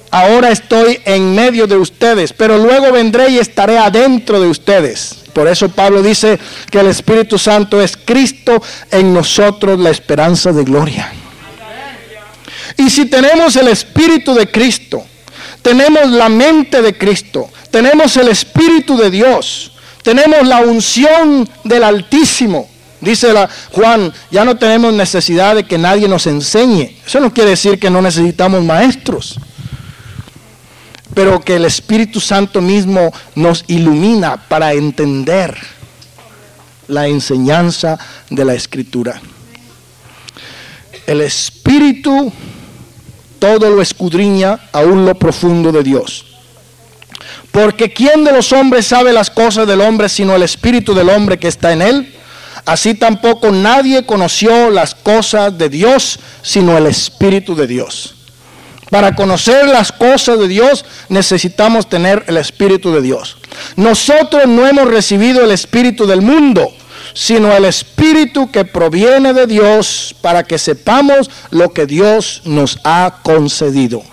ahora 0.10 0.50
estoy 0.50 1.02
en 1.04 1.36
medio 1.36 1.68
de 1.68 1.76
ustedes, 1.76 2.32
pero 2.32 2.58
luego 2.58 2.94
vendré 2.94 3.32
y 3.32 3.40
estaré 3.40 3.78
adentro 3.78 4.40
de 4.40 4.48
ustedes. 4.48 5.16
Por 5.34 5.50
eso 5.50 5.68
Pablo 5.68 6.02
dice 6.02 6.40
que 6.72 6.80
el 6.80 6.88
Espíritu 6.88 7.38
Santo 7.38 7.82
es 7.82 7.98
Cristo 7.98 8.64
en 8.90 9.14
nosotros, 9.14 9.78
la 9.78 9.90
esperanza 9.90 10.54
de 10.54 10.64
gloria. 10.64 11.12
Y 12.78 12.90
si 12.90 13.08
tenemos 13.08 13.58
el 13.58 13.68
Espíritu 13.68 14.34
de 14.34 14.50
Cristo, 14.50 15.04
tenemos 15.62 16.10
la 16.10 16.30
mente 16.30 16.82
de 16.82 16.98
Cristo, 16.98 17.50
tenemos 17.70 18.16
el 18.16 18.30
Espíritu 18.30 18.96
de 18.96 19.12
Dios, 19.12 19.74
tenemos 20.04 20.48
la 20.48 20.60
unción 20.60 21.50
del 21.66 21.84
Altísimo. 21.84 22.70
Dice 23.02 23.34
la, 23.34 23.50
Juan, 23.72 24.14
ya 24.32 24.46
no 24.46 24.56
tenemos 24.58 24.94
necesidad 24.94 25.56
de 25.56 25.66
que 25.66 25.78
nadie 25.78 26.08
nos 26.08 26.28
enseñe. 26.28 26.98
Eso 27.06 27.20
no 27.20 27.34
quiere 27.34 27.52
decir 27.52 27.80
que 27.80 27.90
no 27.90 28.02
necesitamos 28.02 28.64
maestros 28.64 29.40
pero 31.16 31.40
que 31.40 31.56
el 31.56 31.66
Espíritu 31.66 32.20
Santo 32.20 32.62
mismo 32.62 33.12
nos 33.36 33.64
ilumina 33.68 34.36
para 34.36 34.74
entender 34.74 35.58
la 36.88 37.08
enseñanza 37.08 37.98
de 38.30 38.46
la 38.46 38.54
Escritura. 38.54 39.20
El 41.08 41.22
Espíritu 41.22 42.32
todo 43.40 43.70
lo 43.70 43.82
escudriña 43.82 44.60
aún 44.74 45.06
lo 45.06 45.16
profundo 45.16 45.72
de 45.72 45.84
Dios. 45.84 46.26
Porque 47.52 47.94
¿quién 47.94 48.26
de 48.26 48.34
los 48.34 48.52
hombres 48.52 48.86
sabe 48.86 49.14
las 49.14 49.30
cosas 49.30 49.66
del 49.66 49.82
hombre 49.82 50.10
sino 50.10 50.36
el 50.36 50.44
Espíritu 50.44 50.94
del 50.94 51.10
hombre 51.10 51.40
que 51.40 51.48
está 51.48 51.72
en 51.72 51.82
él? 51.82 52.16
Así 52.66 52.96
tampoco 52.96 53.52
nadie 53.52 54.06
conoció 54.06 54.72
las 54.72 54.96
cosas 54.96 55.58
de 55.58 55.70
Dios 55.70 56.20
sino 56.42 56.78
el 56.78 56.88
Espíritu 56.88 57.56
de 57.56 57.68
Dios. 57.68 58.16
Para 58.90 59.16
conocer 59.16 59.68
las 59.68 59.92
cosas 59.92 60.40
de 60.40 60.48
Dios 60.48 60.86
necesitamos 61.10 61.90
tener 61.90 62.24
el 62.28 62.38
Espíritu 62.38 62.92
de 62.92 63.02
Dios. 63.02 63.38
Nosotros 63.76 64.48
no 64.48 64.68
hemos 64.68 64.88
recibido 64.88 65.44
el 65.44 65.52
Espíritu 65.52 66.06
del 66.06 66.22
mundo, 66.22 66.72
sino 67.14 67.52
el 67.54 67.66
Espíritu 67.66 68.52
que 68.52 68.66
proviene 68.66 69.34
de 69.34 69.48
Dios 69.48 70.16
para 70.22 70.44
que 70.44 70.58
sepamos 70.58 71.30
lo 71.52 71.74
que 71.74 71.86
Dios 71.86 72.42
nos 72.46 72.80
ha 72.84 73.20
concedido. 73.24 74.04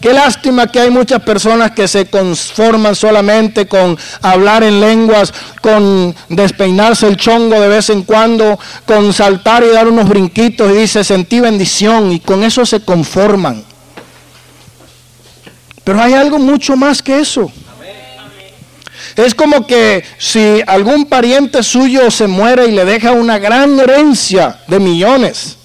Qué 0.00 0.12
lástima 0.12 0.66
que 0.66 0.80
hay 0.80 0.90
muchas 0.90 1.22
personas 1.22 1.70
que 1.72 1.88
se 1.88 2.06
conforman 2.06 2.94
solamente 2.94 3.66
con 3.66 3.98
hablar 4.22 4.62
en 4.62 4.80
lenguas, 4.80 5.32
con 5.60 6.14
despeinarse 6.28 7.06
el 7.06 7.16
chongo 7.16 7.60
de 7.60 7.68
vez 7.68 7.90
en 7.90 8.02
cuando, 8.02 8.58
con 8.86 9.12
saltar 9.12 9.64
y 9.64 9.68
dar 9.68 9.88
unos 9.88 10.08
brinquitos 10.08 10.70
y 10.70 10.74
dice 10.74 11.04
sentí 11.04 11.40
bendición 11.40 12.12
y 12.12 12.20
con 12.20 12.44
eso 12.44 12.66
se 12.66 12.84
conforman. 12.84 13.64
Pero 15.84 16.00
hay 16.00 16.14
algo 16.14 16.38
mucho 16.38 16.76
más 16.76 17.02
que 17.02 17.20
eso. 17.20 17.52
Es 19.16 19.34
como 19.34 19.66
que 19.66 20.02
si 20.18 20.60
algún 20.66 21.06
pariente 21.06 21.62
suyo 21.62 22.10
se 22.10 22.26
muere 22.26 22.66
y 22.66 22.72
le 22.72 22.84
deja 22.84 23.12
una 23.12 23.38
gran 23.38 23.78
herencia 23.78 24.60
de 24.66 24.80
millones, 24.80 25.58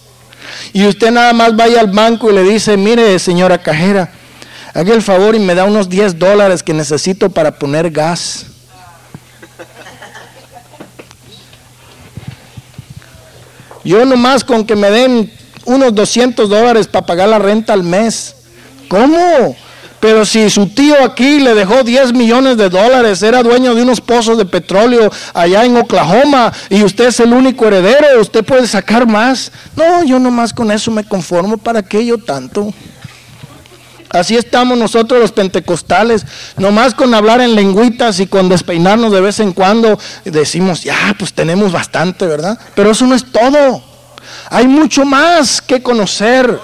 y 0.74 0.86
usted 0.88 1.12
nada 1.12 1.34
más 1.34 1.56
vaya 1.56 1.80
al 1.80 1.92
banco 1.92 2.30
y 2.30 2.36
le 2.36 2.44
dice, 2.44 2.78
mire 2.78 3.18
señora 3.20 3.58
cajera, 3.58 4.12
haga 4.74 4.94
el 4.94 5.02
favor 5.02 5.36
y 5.36 5.40
me 5.40 5.56
da 5.56 5.66
unos 5.66 5.90
10 5.90 6.20
dólares 6.20 6.64
que 6.64 6.74
necesito 6.74 7.30
para 7.30 7.58
poner 7.58 7.92
gas. 7.92 8.46
Yo 13.84 14.06
nomás 14.06 14.44
con 14.44 14.66
que 14.66 14.76
me 14.76 14.92
den 14.92 15.32
unos 15.66 15.96
200 15.96 16.50
dólares 16.50 16.88
para 16.88 17.06
pagar 17.06 17.30
la 17.30 17.40
renta 17.40 17.74
al 17.74 17.84
mes. 17.84 18.36
¿Cómo? 18.88 19.56
Pero 20.00 20.26
si 20.26 20.50
su 20.50 20.68
tío 20.68 21.04
aquí 21.04 21.40
le 21.40 21.54
dejó 21.54 21.84
10 21.84 22.14
millones 22.14 22.58
de 22.58 22.70
dólares, 22.70 23.22
era 23.22 23.44
dueño 23.44 23.76
de 23.76 23.82
unos 23.82 24.00
pozos 24.00 24.38
de 24.38 24.46
petróleo 24.46 25.12
allá 25.34 25.66
en 25.66 25.76
Oklahoma 25.76 26.54
y 26.70 26.84
usted 26.84 27.08
es 27.08 27.20
el 27.20 27.34
único 27.34 27.68
heredero, 27.68 28.22
usted 28.22 28.46
puede 28.46 28.66
sacar 28.66 29.06
más. 29.06 29.52
No, 29.76 30.04
yo 30.04 30.20
nomás 30.20 30.54
con 30.54 30.72
eso 30.72 30.90
me 30.92 31.04
conformo, 31.04 31.58
¿para 31.58 31.84
qué 31.84 32.06
yo 32.06 32.18
tanto? 32.18 32.74
Así 34.10 34.36
estamos 34.36 34.78
nosotros 34.78 35.20
los 35.20 35.32
pentecostales, 35.32 36.26
nomás 36.58 36.96
con 36.96 37.14
hablar 37.14 37.42
en 37.42 37.54
lengüitas 37.54 38.20
y 38.20 38.26
con 38.26 38.50
despeinarnos 38.50 39.12
de 39.12 39.22
vez 39.22 39.40
en 39.40 39.54
cuando, 39.54 40.00
decimos, 40.26 40.82
ya, 40.82 41.16
pues 41.18 41.34
tenemos 41.34 41.72
bastante, 41.72 42.26
¿verdad? 42.26 42.58
Pero 42.74 42.92
eso 42.92 43.06
no 43.06 43.14
es 43.14 43.32
todo. 43.32 43.84
Hay 44.50 44.68
mucho 44.68 45.06
más 45.06 45.62
que 45.62 45.84
conocer. 45.84 46.60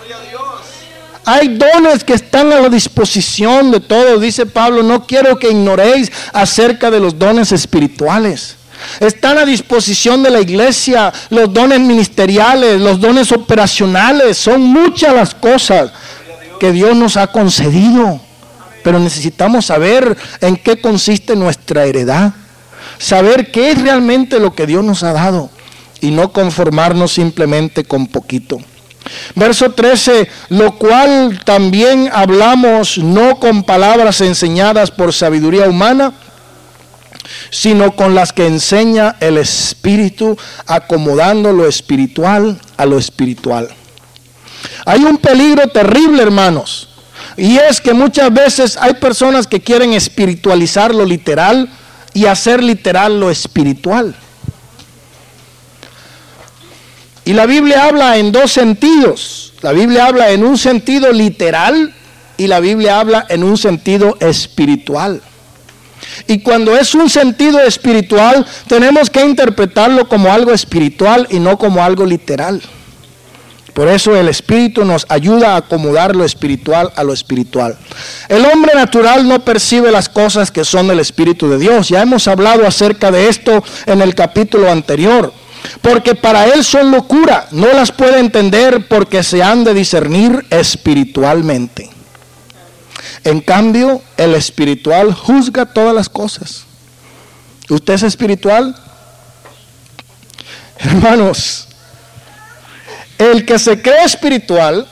Hay 1.26 1.58
dones 1.58 2.04
que 2.04 2.14
están 2.14 2.54
a 2.54 2.60
la 2.60 2.70
disposición 2.70 3.72
de 3.72 3.80
todos. 3.80 4.22
Dice 4.22 4.46
Pablo, 4.46 4.84
no 4.84 5.08
quiero 5.08 5.40
que 5.40 5.50
ignoréis 5.50 6.12
acerca 6.32 6.92
de 6.92 7.00
los 7.00 7.18
dones 7.18 7.52
espirituales. 7.52 8.58
Están 9.00 9.40
a 9.40 9.46
disposición 9.46 10.22
de 10.22 10.30
la 10.30 10.42
iglesia 10.42 11.12
los 11.32 11.52
dones 11.52 11.80
ministeriales, 11.80 12.80
los 12.80 13.00
dones 13.00 13.32
operacionales. 13.32 14.38
Son 14.38 14.62
muchas 14.62 15.16
las 15.16 15.34
cosas 15.34 15.92
que 16.60 16.72
Dios 16.72 16.96
nos 16.96 17.18
ha 17.18 17.28
concedido. 17.28 18.20
Pero 18.84 19.00
necesitamos 19.00 19.66
saber 19.66 20.16
en 20.42 20.58
qué 20.58 20.80
consiste 20.80 21.36
nuestra 21.36 21.86
heredad. 21.86 22.34
Saber 23.00 23.52
qué 23.52 23.72
es 23.72 23.82
realmente 23.82 24.40
lo 24.40 24.54
que 24.54 24.68
Dios 24.68 24.84
nos 24.84 25.02
ha 25.02 25.12
dado. 25.12 25.50
Y 26.02 26.12
no 26.12 26.32
conformarnos 26.32 27.14
simplemente 27.14 27.84
con 27.84 28.06
poquito. 28.06 28.60
Verso 29.36 29.72
13, 29.72 30.30
lo 30.50 30.78
cual 30.78 31.40
también 31.44 32.10
hablamos 32.12 32.98
no 32.98 33.40
con 33.40 33.64
palabras 33.64 34.22
enseñadas 34.22 34.92
por 34.92 35.14
sabiduría 35.14 35.70
humana, 35.70 36.14
sino 37.50 37.96
con 37.96 38.16
las 38.16 38.34
que 38.34 38.48
enseña 38.48 39.16
el 39.20 39.38
Espíritu, 39.38 40.38
acomodando 40.68 41.52
lo 41.52 41.68
espiritual 41.68 42.60
a 42.78 42.86
lo 42.86 42.98
espiritual. 42.98 43.70
Hay 44.86 45.04
un 45.04 45.18
peligro 45.18 45.68
terrible, 45.68 46.24
hermanos, 46.24 46.90
y 47.38 47.58
es 47.58 47.82
que 47.82 47.94
muchas 47.94 48.34
veces 48.34 48.78
hay 48.80 48.96
personas 48.96 49.48
que 49.48 49.62
quieren 49.62 49.94
espiritualizar 49.94 50.94
lo 50.94 51.06
literal 51.06 51.70
y 52.14 52.26
hacer 52.26 52.64
literal 52.64 53.20
lo 53.20 53.30
espiritual. 53.30 54.16
Y 57.26 57.34
la 57.34 57.48
Biblia 57.48 57.86
habla 57.86 58.18
en 58.18 58.32
dos 58.32 58.52
sentidos. 58.52 59.54
La 59.64 59.72
Biblia 59.72 60.06
habla 60.06 60.30
en 60.30 60.44
un 60.44 60.60
sentido 60.60 61.12
literal 61.12 61.92
y 62.38 62.46
la 62.46 62.60
Biblia 62.60 63.00
habla 63.00 63.26
en 63.30 63.44
un 63.44 63.58
sentido 63.58 64.16
espiritual. 64.20 65.22
Y 66.28 66.40
cuando 66.42 66.78
es 66.78 66.94
un 66.94 67.10
sentido 67.10 67.60
espiritual, 67.62 68.46
tenemos 68.68 69.10
que 69.10 69.26
interpretarlo 69.26 70.08
como 70.08 70.32
algo 70.32 70.54
espiritual 70.54 71.28
y 71.32 71.40
no 71.40 71.58
como 71.58 71.84
algo 71.84 72.06
literal. 72.06 72.62
Por 73.74 73.88
eso 73.88 74.16
el 74.16 74.30
Espíritu 74.30 74.86
nos 74.86 75.06
ayuda 75.10 75.54
a 75.54 75.58
acomodar 75.58 76.16
lo 76.16 76.24
espiritual 76.24 76.94
a 76.96 77.04
lo 77.04 77.12
espiritual. 77.12 77.76
El 78.30 78.46
hombre 78.46 78.74
natural 78.76 79.28
no 79.28 79.44
percibe 79.44 79.92
las 79.92 80.10
cosas 80.10 80.52
que 80.52 80.64
son 80.64 80.88
del 80.88 81.00
Espíritu 81.00 81.50
de 81.50 81.58
Dios. 81.58 81.90
Ya 81.90 82.04
hemos 82.04 82.28
hablado 82.28 82.68
acerca 82.68 83.10
de 83.10 83.28
esto 83.28 83.64
en 83.88 84.02
el 84.02 84.14
capítulo 84.14 84.72
anterior 84.72 85.34
porque 85.82 86.16
para 86.16 86.46
él 86.46 86.64
son 86.64 86.92
locura, 86.92 87.48
no 87.52 87.68
las 87.74 87.92
puede 87.92 88.20
entender 88.20 88.88
porque 88.88 89.24
se 89.24 89.44
han 89.44 89.64
de 89.64 89.74
discernir 89.74 90.46
espiritualmente. 90.50 91.90
En 93.24 93.42
cambio, 93.42 94.02
el 94.18 94.36
espiritual 94.36 95.14
juzga 95.14 95.66
todas 95.66 95.94
las 95.96 96.10
cosas. 96.10 96.66
¿Usted 97.70 97.96
es 97.96 98.04
espiritual? 98.04 98.76
Hermanos, 100.78 101.68
el 103.18 103.46
que 103.46 103.58
se 103.58 103.82
cree 103.82 104.04
espiritual, 104.04 104.88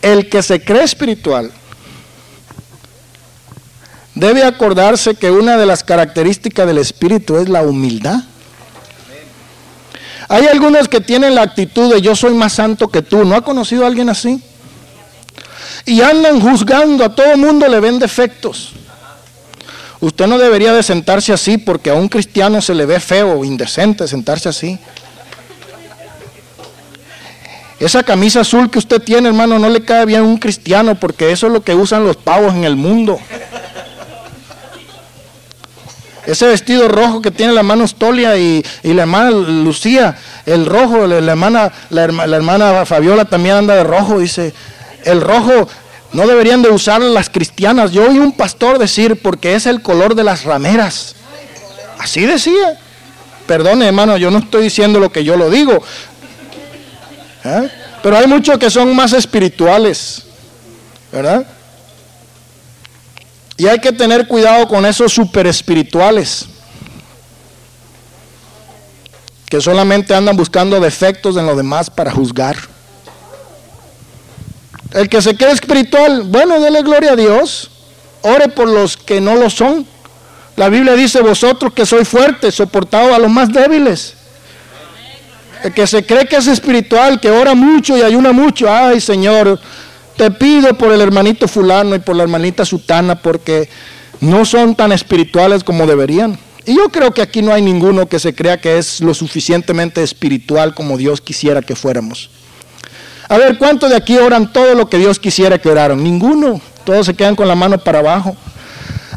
el 0.00 0.28
que 0.28 0.42
se 0.42 0.64
cree 0.64 0.84
espiritual, 0.84 1.52
debe 4.14 4.44
acordarse 4.44 5.14
que 5.14 5.30
una 5.30 5.56
de 5.56 5.66
las 5.66 5.84
características 5.84 6.66
del 6.66 6.78
Espíritu 6.78 7.36
es 7.36 7.48
la 7.48 7.62
humildad. 7.62 8.20
Hay 10.28 10.46
algunos 10.46 10.88
que 10.88 11.00
tienen 11.00 11.34
la 11.34 11.42
actitud 11.42 11.92
de 11.92 12.00
yo 12.00 12.16
soy 12.16 12.32
más 12.34 12.54
santo 12.54 12.88
que 12.88 13.02
tú. 13.02 13.24
¿No 13.24 13.34
ha 13.36 13.42
conocido 13.42 13.84
a 13.84 13.88
alguien 13.88 14.08
así? 14.08 14.42
Y 15.84 16.00
andan 16.00 16.40
juzgando, 16.40 17.04
a 17.04 17.14
todo 17.14 17.36
mundo 17.36 17.68
le 17.68 17.80
ven 17.80 17.98
defectos. 17.98 18.72
Usted 20.00 20.26
no 20.26 20.38
debería 20.38 20.72
de 20.72 20.82
sentarse 20.82 21.32
así 21.32 21.58
porque 21.58 21.90
a 21.90 21.94
un 21.94 22.08
cristiano 22.08 22.60
se 22.60 22.74
le 22.74 22.86
ve 22.86 22.98
feo 22.98 23.38
o 23.38 23.44
indecente 23.44 24.08
sentarse 24.08 24.48
así. 24.48 24.78
Esa 27.78 28.02
camisa 28.02 28.40
azul 28.40 28.70
que 28.70 28.78
usted 28.78 29.02
tiene, 29.02 29.28
hermano, 29.28 29.58
no 29.58 29.68
le 29.68 29.84
cae 29.84 30.06
bien 30.06 30.20
a 30.20 30.24
un 30.24 30.38
cristiano 30.38 30.94
porque 30.94 31.32
eso 31.32 31.48
es 31.48 31.52
lo 31.52 31.62
que 31.62 31.74
usan 31.74 32.04
los 32.04 32.16
pavos 32.16 32.54
en 32.54 32.64
el 32.64 32.76
mundo. 32.76 33.18
Ese 36.26 36.46
vestido 36.46 36.88
rojo 36.88 37.20
que 37.20 37.30
tiene 37.30 37.52
la 37.52 37.60
hermana 37.60 37.84
Ostolia 37.84 38.36
y, 38.36 38.64
la 38.82 39.02
hermana 39.02 39.30
Lucía, 39.30 40.16
el 40.46 40.66
rojo, 40.66 41.06
la, 41.06 41.16
hermana, 41.16 41.72
la, 41.90 42.06
la 42.06 42.36
hermana 42.36 42.86
Fabiola 42.86 43.24
también 43.24 43.56
anda 43.56 43.74
de 43.74 43.84
rojo, 43.84 44.20
dice, 44.20 44.54
el 45.04 45.20
rojo 45.20 45.68
no 46.12 46.26
deberían 46.26 46.62
de 46.62 46.70
usar 46.70 47.00
las 47.00 47.30
cristianas. 47.30 47.92
Yo 47.92 48.08
oí 48.08 48.18
un 48.18 48.32
pastor 48.32 48.78
decir, 48.78 49.20
porque 49.20 49.54
es 49.54 49.66
el 49.66 49.82
color 49.82 50.14
de 50.14 50.24
las 50.24 50.44
rameras. 50.44 51.14
Así 51.98 52.22
decía. 52.22 52.78
Perdone, 53.46 53.86
hermano, 53.86 54.16
yo 54.16 54.30
no 54.30 54.38
estoy 54.38 54.64
diciendo 54.64 55.00
lo 55.00 55.10
que 55.10 55.24
yo 55.24 55.36
lo 55.36 55.50
digo. 55.50 55.82
¿Eh? 57.44 57.68
Pero 58.02 58.16
hay 58.16 58.26
muchos 58.26 58.58
que 58.58 58.70
son 58.70 58.94
más 58.94 59.12
espirituales. 59.12 60.22
¿Verdad? 61.10 61.44
Y 63.56 63.66
hay 63.66 63.78
que 63.78 63.92
tener 63.92 64.26
cuidado 64.26 64.66
con 64.66 64.84
esos 64.86 65.12
super 65.12 65.46
espirituales. 65.46 66.46
Que 69.48 69.60
solamente 69.60 70.14
andan 70.14 70.36
buscando 70.36 70.80
defectos 70.80 71.36
en 71.36 71.46
los 71.46 71.56
demás 71.56 71.90
para 71.90 72.10
juzgar. 72.10 72.56
El 74.92 75.08
que 75.08 75.22
se 75.22 75.36
quede 75.36 75.52
espiritual, 75.52 76.22
bueno, 76.22 76.60
dele 76.60 76.82
gloria 76.82 77.12
a 77.12 77.16
Dios. 77.16 77.70
Ore 78.22 78.48
por 78.48 78.68
los 78.68 78.96
que 78.96 79.20
no 79.20 79.36
lo 79.36 79.50
son. 79.50 79.86
La 80.56 80.68
Biblia 80.68 80.94
dice, 80.94 81.20
vosotros 81.20 81.72
que 81.72 81.86
sois 81.86 82.06
fuertes, 82.06 82.54
soportados 82.54 83.12
a 83.12 83.18
los 83.18 83.30
más 83.30 83.52
débiles. 83.52 84.14
El 85.62 85.72
que 85.72 85.86
se 85.86 86.04
cree 86.04 86.26
que 86.26 86.36
es 86.36 86.46
espiritual, 86.46 87.20
que 87.20 87.30
ora 87.30 87.54
mucho 87.54 87.96
y 87.96 88.02
ayuna 88.02 88.32
mucho, 88.32 88.72
ay 88.72 89.00
Señor, 89.00 89.60
te 90.16 90.30
pido 90.30 90.74
por 90.74 90.92
el 90.92 91.00
hermanito 91.00 91.48
fulano 91.48 91.94
y 91.94 91.98
por 91.98 92.16
la 92.16 92.22
hermanita 92.22 92.64
sutana, 92.64 93.20
porque 93.20 93.68
no 94.20 94.44
son 94.44 94.74
tan 94.74 94.92
espirituales 94.92 95.64
como 95.64 95.86
deberían. 95.86 96.38
Y 96.64 96.76
yo 96.76 96.90
creo 96.90 97.12
que 97.12 97.22
aquí 97.22 97.42
no 97.42 97.52
hay 97.52 97.62
ninguno 97.62 98.06
que 98.06 98.20
se 98.20 98.34
crea 98.34 98.60
que 98.60 98.78
es 98.78 99.00
lo 99.00 99.14
suficientemente 99.14 100.02
espiritual 100.02 100.74
como 100.74 100.96
Dios 100.96 101.20
quisiera 101.20 101.60
que 101.60 101.74
fuéramos. 101.74 102.30
A 103.28 103.36
ver, 103.36 103.58
¿cuántos 103.58 103.90
de 103.90 103.96
aquí 103.96 104.16
oran 104.18 104.52
todo 104.52 104.74
lo 104.74 104.88
que 104.88 104.98
Dios 104.98 105.18
quisiera 105.18 105.58
que 105.58 105.68
oraran? 105.68 106.02
Ninguno. 106.02 106.60
Todos 106.84 107.06
se 107.06 107.14
quedan 107.14 107.34
con 107.34 107.48
la 107.48 107.54
mano 107.54 107.78
para 107.78 108.00
abajo. 108.00 108.36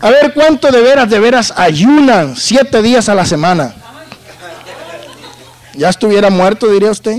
A 0.02 0.10
ver, 0.10 0.34
¿cuántos 0.34 0.72
de 0.72 0.82
veras, 0.82 1.10
de 1.10 1.20
veras 1.20 1.54
ayunan 1.56 2.36
siete 2.36 2.82
días 2.82 3.10
a 3.10 3.16
la 3.16 3.26
semana? 3.26 3.76
Ya 5.74 5.89
estuviera 5.89 6.30
muerto, 6.30 6.68
diría 6.68 6.91
usted. 6.91 7.18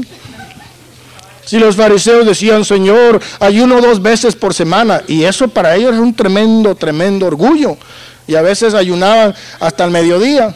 Si 1.47 1.61
los 1.61 1.77
fariseos 1.77 2.27
decían, 2.27 2.65
Señor, 2.65 3.21
ayuno 3.39 3.81
dos 3.81 4.03
veces 4.03 4.35
por 4.35 4.53
semana, 4.53 5.03
y 5.07 5.23
eso 5.23 5.47
para 5.47 5.77
ellos 5.77 5.95
es 5.95 6.01
un 6.01 6.13
tremendo, 6.13 6.75
tremendo 6.75 7.27
orgullo. 7.27 7.77
Y 8.27 8.35
a 8.35 8.43
veces 8.43 8.75
ayunaban 8.75 9.33
hasta 9.61 9.85
el 9.85 9.93
mediodía. 9.93 10.55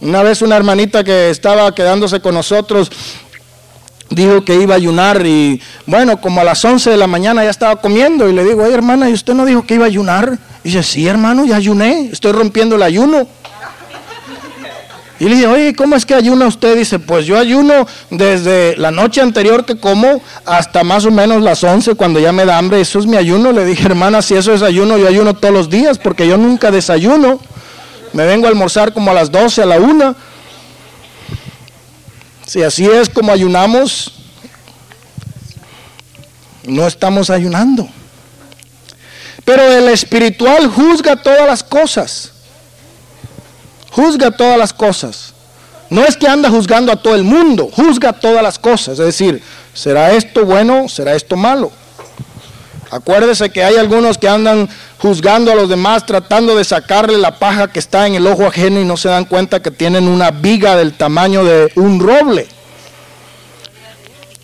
Una 0.00 0.22
vez 0.22 0.40
una 0.40 0.56
hermanita 0.56 1.02
que 1.02 1.30
estaba 1.30 1.74
quedándose 1.74 2.20
con 2.20 2.34
nosotros 2.34 2.90
dijo 4.08 4.44
que 4.44 4.54
iba 4.56 4.74
a 4.74 4.76
ayunar 4.76 5.24
y 5.24 5.60
bueno, 5.86 6.20
como 6.20 6.40
a 6.40 6.44
las 6.44 6.64
11 6.64 6.90
de 6.90 6.96
la 6.96 7.06
mañana 7.06 7.44
ya 7.44 7.50
estaba 7.50 7.76
comiendo 7.76 8.28
y 8.28 8.32
le 8.32 8.44
digo, 8.44 8.64
ay 8.64 8.72
hermana, 8.72 9.08
¿y 9.08 9.12
usted 9.12 9.34
no 9.34 9.44
dijo 9.44 9.64
que 9.64 9.74
iba 9.74 9.84
a 9.84 9.88
ayunar? 9.88 10.38
Y 10.64 10.70
dice, 10.70 10.82
sí 10.82 11.06
hermano, 11.06 11.44
ya 11.44 11.56
ayuné, 11.56 12.08
estoy 12.12 12.32
rompiendo 12.32 12.76
el 12.76 12.82
ayuno. 12.82 13.26
Y 15.20 15.24
le 15.28 15.34
dije, 15.34 15.46
oye, 15.46 15.74
¿cómo 15.76 15.96
es 15.96 16.06
que 16.06 16.14
ayuna 16.14 16.46
usted? 16.46 16.78
Dice, 16.78 16.98
pues 16.98 17.26
yo 17.26 17.38
ayuno 17.38 17.86
desde 18.08 18.74
la 18.78 18.90
noche 18.90 19.20
anterior 19.20 19.66
que 19.66 19.76
como 19.76 20.22
hasta 20.46 20.82
más 20.82 21.04
o 21.04 21.10
menos 21.10 21.42
las 21.42 21.62
11 21.62 21.94
cuando 21.94 22.18
ya 22.18 22.32
me 22.32 22.46
da 22.46 22.56
hambre. 22.56 22.80
Eso 22.80 22.98
es 22.98 23.04
mi 23.04 23.18
ayuno. 23.18 23.52
Le 23.52 23.66
dije, 23.66 23.84
hermana, 23.84 24.22
si 24.22 24.34
eso 24.34 24.54
es 24.54 24.62
ayuno, 24.62 24.96
yo 24.96 25.06
ayuno 25.06 25.34
todos 25.34 25.52
los 25.52 25.68
días 25.68 25.98
porque 25.98 26.26
yo 26.26 26.38
nunca 26.38 26.70
desayuno. 26.70 27.38
Me 28.14 28.24
vengo 28.24 28.46
a 28.46 28.48
almorzar 28.48 28.94
como 28.94 29.10
a 29.10 29.14
las 29.14 29.30
12, 29.30 29.62
a 29.62 29.66
la 29.66 29.78
1. 29.78 30.16
Si 32.46 32.62
así 32.62 32.86
es 32.86 33.10
como 33.10 33.30
ayunamos, 33.30 34.14
no 36.64 36.86
estamos 36.86 37.28
ayunando. 37.28 37.86
Pero 39.44 39.62
el 39.70 39.88
espiritual 39.90 40.66
juzga 40.66 41.16
todas 41.16 41.46
las 41.46 41.62
cosas. 41.62 42.32
Juzga 43.90 44.30
todas 44.30 44.58
las 44.58 44.72
cosas. 44.72 45.34
No 45.90 46.04
es 46.04 46.16
que 46.16 46.28
anda 46.28 46.48
juzgando 46.48 46.92
a 46.92 46.96
todo 46.96 47.16
el 47.16 47.24
mundo, 47.24 47.68
juzga 47.72 48.12
todas 48.12 48.42
las 48.42 48.58
cosas. 48.58 48.98
Es 48.98 49.06
decir, 49.06 49.42
¿será 49.74 50.12
esto 50.12 50.44
bueno? 50.44 50.88
¿Será 50.88 51.14
esto 51.14 51.36
malo? 51.36 51.72
Acuérdese 52.92 53.50
que 53.50 53.62
hay 53.62 53.76
algunos 53.76 54.18
que 54.18 54.28
andan 54.28 54.68
juzgando 54.98 55.52
a 55.52 55.54
los 55.54 55.68
demás, 55.68 56.06
tratando 56.06 56.56
de 56.56 56.64
sacarle 56.64 57.18
la 57.18 57.38
paja 57.38 57.68
que 57.68 57.78
está 57.78 58.06
en 58.06 58.14
el 58.14 58.26
ojo 58.26 58.46
ajeno 58.46 58.80
y 58.80 58.84
no 58.84 58.96
se 58.96 59.08
dan 59.08 59.24
cuenta 59.24 59.62
que 59.62 59.70
tienen 59.70 60.08
una 60.08 60.30
viga 60.30 60.76
del 60.76 60.92
tamaño 60.94 61.44
de 61.44 61.72
un 61.76 62.00
roble. 62.00 62.48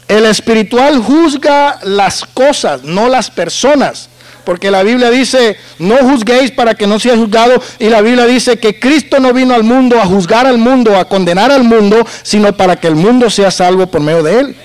El 0.09 0.27
espiritual 0.27 1.03
juzga 1.03 1.81
las 1.83 2.25
cosas, 2.25 2.85
no 2.85 3.09
las 3.09 3.31
personas. 3.31 4.09
Porque 4.47 4.71
la 4.71 4.85
Biblia 4.85 5.11
dice, 5.11 5.57
no 5.81 5.97
juzguéis 5.97 6.53
para 6.53 6.77
que 6.77 6.87
no 6.87 7.01
sea 7.01 7.17
juzgado. 7.17 7.61
Y 7.81 7.89
la 7.89 8.01
Biblia 8.01 8.27
dice 8.27 8.61
que 8.61 8.79
Cristo 8.79 9.19
no 9.19 9.33
vino 9.33 9.53
al 9.57 9.65
mundo 9.65 10.01
a 10.01 10.07
juzgar 10.07 10.47
al 10.47 10.57
mundo, 10.57 10.97
a 10.97 11.09
condenar 11.09 11.51
al 11.51 11.65
mundo, 11.65 12.07
sino 12.23 12.57
para 12.57 12.77
que 12.77 12.87
el 12.87 12.95
mundo 12.95 13.29
sea 13.29 13.51
salvo 13.51 13.89
por 13.89 14.03
medio 14.03 14.23
de 14.23 14.39
él. 14.39 14.57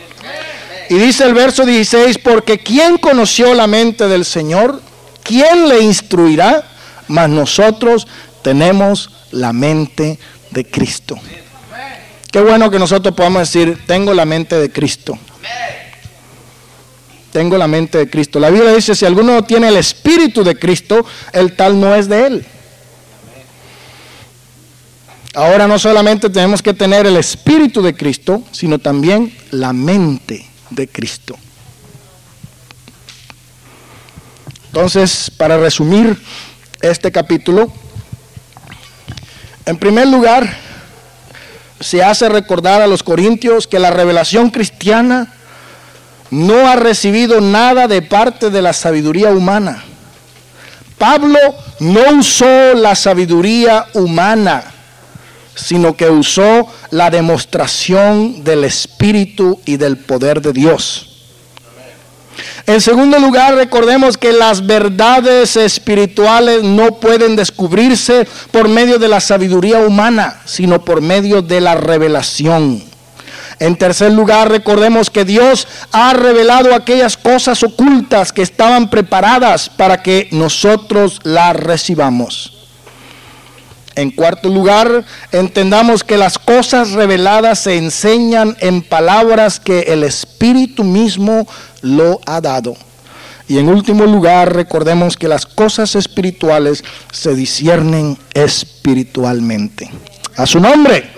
Y 0.88 1.00
dice 1.00 1.24
el 1.26 1.34
verso 1.34 1.66
16, 1.66 2.20
porque 2.20 2.60
¿quién 2.60 3.00
conoció 3.00 3.56
la 3.56 3.66
mente 3.66 4.08
del 4.08 4.24
Señor? 4.24 4.80
¿Quién 5.24 5.68
le 5.68 5.82
instruirá? 5.82 6.64
Mas 7.08 7.30
nosotros 7.30 8.06
tenemos 8.44 9.10
la 9.32 9.52
mente 9.52 10.20
de 10.52 10.64
Cristo. 10.64 11.18
Qué 12.32 12.40
bueno 12.40 12.70
que 12.70 12.78
nosotros 12.78 13.16
podamos 13.16 13.52
decir, 13.52 13.80
tengo 13.88 14.14
la 14.14 14.26
mente 14.26 14.60
de 14.60 14.72
Cristo. 14.72 15.18
Tengo 17.32 17.58
la 17.58 17.68
mente 17.68 17.98
de 17.98 18.10
Cristo. 18.10 18.40
La 18.40 18.50
Biblia 18.50 18.74
dice, 18.74 18.94
si 18.94 19.06
alguno 19.06 19.44
tiene 19.44 19.70
el 19.70 19.78
espíritu 19.78 20.44
de 20.44 20.58
Cristo, 20.58 21.06
el 21.32 21.56
tal 21.56 21.80
no 21.80 21.96
es 21.96 22.10
de 22.10 22.28
él. 22.28 22.46
Ahora 25.34 25.66
no 25.66 25.80
solamente 25.80 26.30
tenemos 26.30 26.62
que 26.62 26.74
tener 26.74 27.06
el 27.06 27.16
espíritu 27.16 27.82
de 27.82 27.96
Cristo, 27.96 28.44
sino 28.52 28.80
también 28.80 29.34
la 29.52 29.72
mente 29.72 30.46
de 30.70 30.90
Cristo. 30.90 31.38
Entonces, 34.68 35.32
para 35.38 35.58
resumir 35.58 36.22
este 36.82 37.12
capítulo, 37.12 37.72
en 39.66 39.78
primer 39.78 40.08
lugar, 40.08 40.58
se 41.80 42.04
hace 42.04 42.28
recordar 42.28 42.82
a 42.82 42.88
los 42.88 43.04
corintios 43.04 43.68
que 43.68 43.80
la 43.80 43.92
revelación 43.92 44.50
cristiana 44.50 45.34
no 46.32 46.68
ha 46.68 46.76
recibido 46.76 47.42
nada 47.42 47.88
de 47.88 48.02
parte 48.02 48.50
de 48.50 48.62
la 48.62 48.74
sabiduría 48.74 49.32
humana. 49.32 49.84
Pablo 50.98 51.40
no 51.80 52.02
usó 52.20 52.74
la 52.74 52.96
sabiduría 52.96 53.88
humana, 53.94 54.64
sino 55.56 55.96
que 55.96 56.10
usó 56.10 56.68
la 56.92 57.10
demostración 57.10 58.44
del 58.44 58.64
Espíritu 58.64 59.60
y 59.66 59.78
del 59.78 59.98
poder 59.98 60.42
de 60.42 60.54
Dios. 60.54 61.08
En 62.66 62.80
segundo 62.80 63.20
lugar, 63.20 63.56
recordemos 63.56 64.18
que 64.18 64.32
las 64.32 64.66
verdades 64.66 65.58
espirituales 65.58 66.64
no 66.64 67.00
pueden 67.00 67.36
descubrirse 67.36 68.28
por 68.52 68.70
medio 68.70 69.00
de 69.00 69.08
la 69.08 69.20
sabiduría 69.20 69.80
humana, 69.80 70.42
sino 70.46 70.86
por 70.86 71.02
medio 71.02 71.42
de 71.42 71.60
la 71.60 71.76
revelación. 71.76 72.91
En 73.62 73.76
tercer 73.76 74.12
lugar, 74.12 74.50
recordemos 74.50 75.12
que 75.12 75.24
Dios 75.24 75.68
ha 75.92 76.14
revelado 76.14 76.74
aquellas 76.74 77.16
cosas 77.16 77.62
ocultas 77.62 78.34
que 78.34 78.42
estaban 78.42 78.90
preparadas 78.90 79.70
para 79.70 80.02
que 80.02 80.30
nosotros 80.32 81.20
las 81.22 81.56
recibamos. 81.56 82.58
En 83.94 84.10
cuarto 84.10 84.50
lugar, 84.50 85.06
entendamos 85.32 86.04
que 86.04 86.18
las 86.18 86.40
cosas 86.40 86.94
reveladas 86.94 87.60
se 87.60 87.78
enseñan 87.78 88.58
en 88.62 88.82
palabras 88.82 89.60
que 89.60 89.82
el 89.82 90.04
Espíritu 90.04 90.84
mismo 90.84 91.48
lo 91.84 92.20
ha 92.26 92.42
dado. 92.42 92.76
Y 93.48 93.60
en 93.60 93.70
último 93.70 94.06
lugar, 94.06 94.56
recordemos 94.56 95.16
que 95.18 95.28
las 95.28 95.46
cosas 95.46 95.94
espirituales 95.94 96.84
se 97.12 97.36
disciernen 97.36 98.18
espiritualmente. 98.34 99.92
A 100.36 100.48
su 100.48 100.60
nombre. 100.60 101.12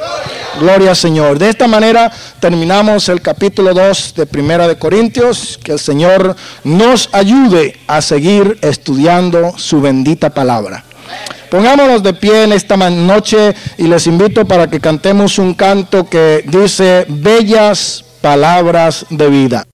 Gloria 0.60 0.92
al 0.92 0.96
Señor. 0.96 1.40
De 1.40 1.50
esta 1.50 1.68
manera 1.68 2.12
terminamos 2.40 3.10
el 3.10 3.22
capítulo 3.22 3.74
2 3.74 4.14
de 4.16 4.26
Primera 4.26 4.68
de 4.68 4.78
Corintios. 4.78 5.60
Que 5.64 5.74
el 5.74 5.80
Señor 5.80 6.36
nos 6.64 7.10
ayude 7.12 7.80
a 7.88 8.02
seguir 8.02 8.60
estudiando 8.62 9.58
su 9.58 9.82
bendita 9.82 10.30
palabra. 10.30 10.84
Pongámonos 11.50 12.02
de 12.02 12.14
pie 12.14 12.44
en 12.44 12.54
esta 12.54 12.78
noche 12.78 13.56
y 13.78 13.84
les 13.84 14.08
invito 14.08 14.46
para 14.46 14.70
que 14.70 14.80
cantemos 14.80 15.38
un 15.38 15.54
canto 15.54 16.10
que 16.10 16.44
dice 16.48 17.06
bellas 17.08 18.04
palabras 18.22 19.06
de 19.10 19.30
vida. 19.30 19.66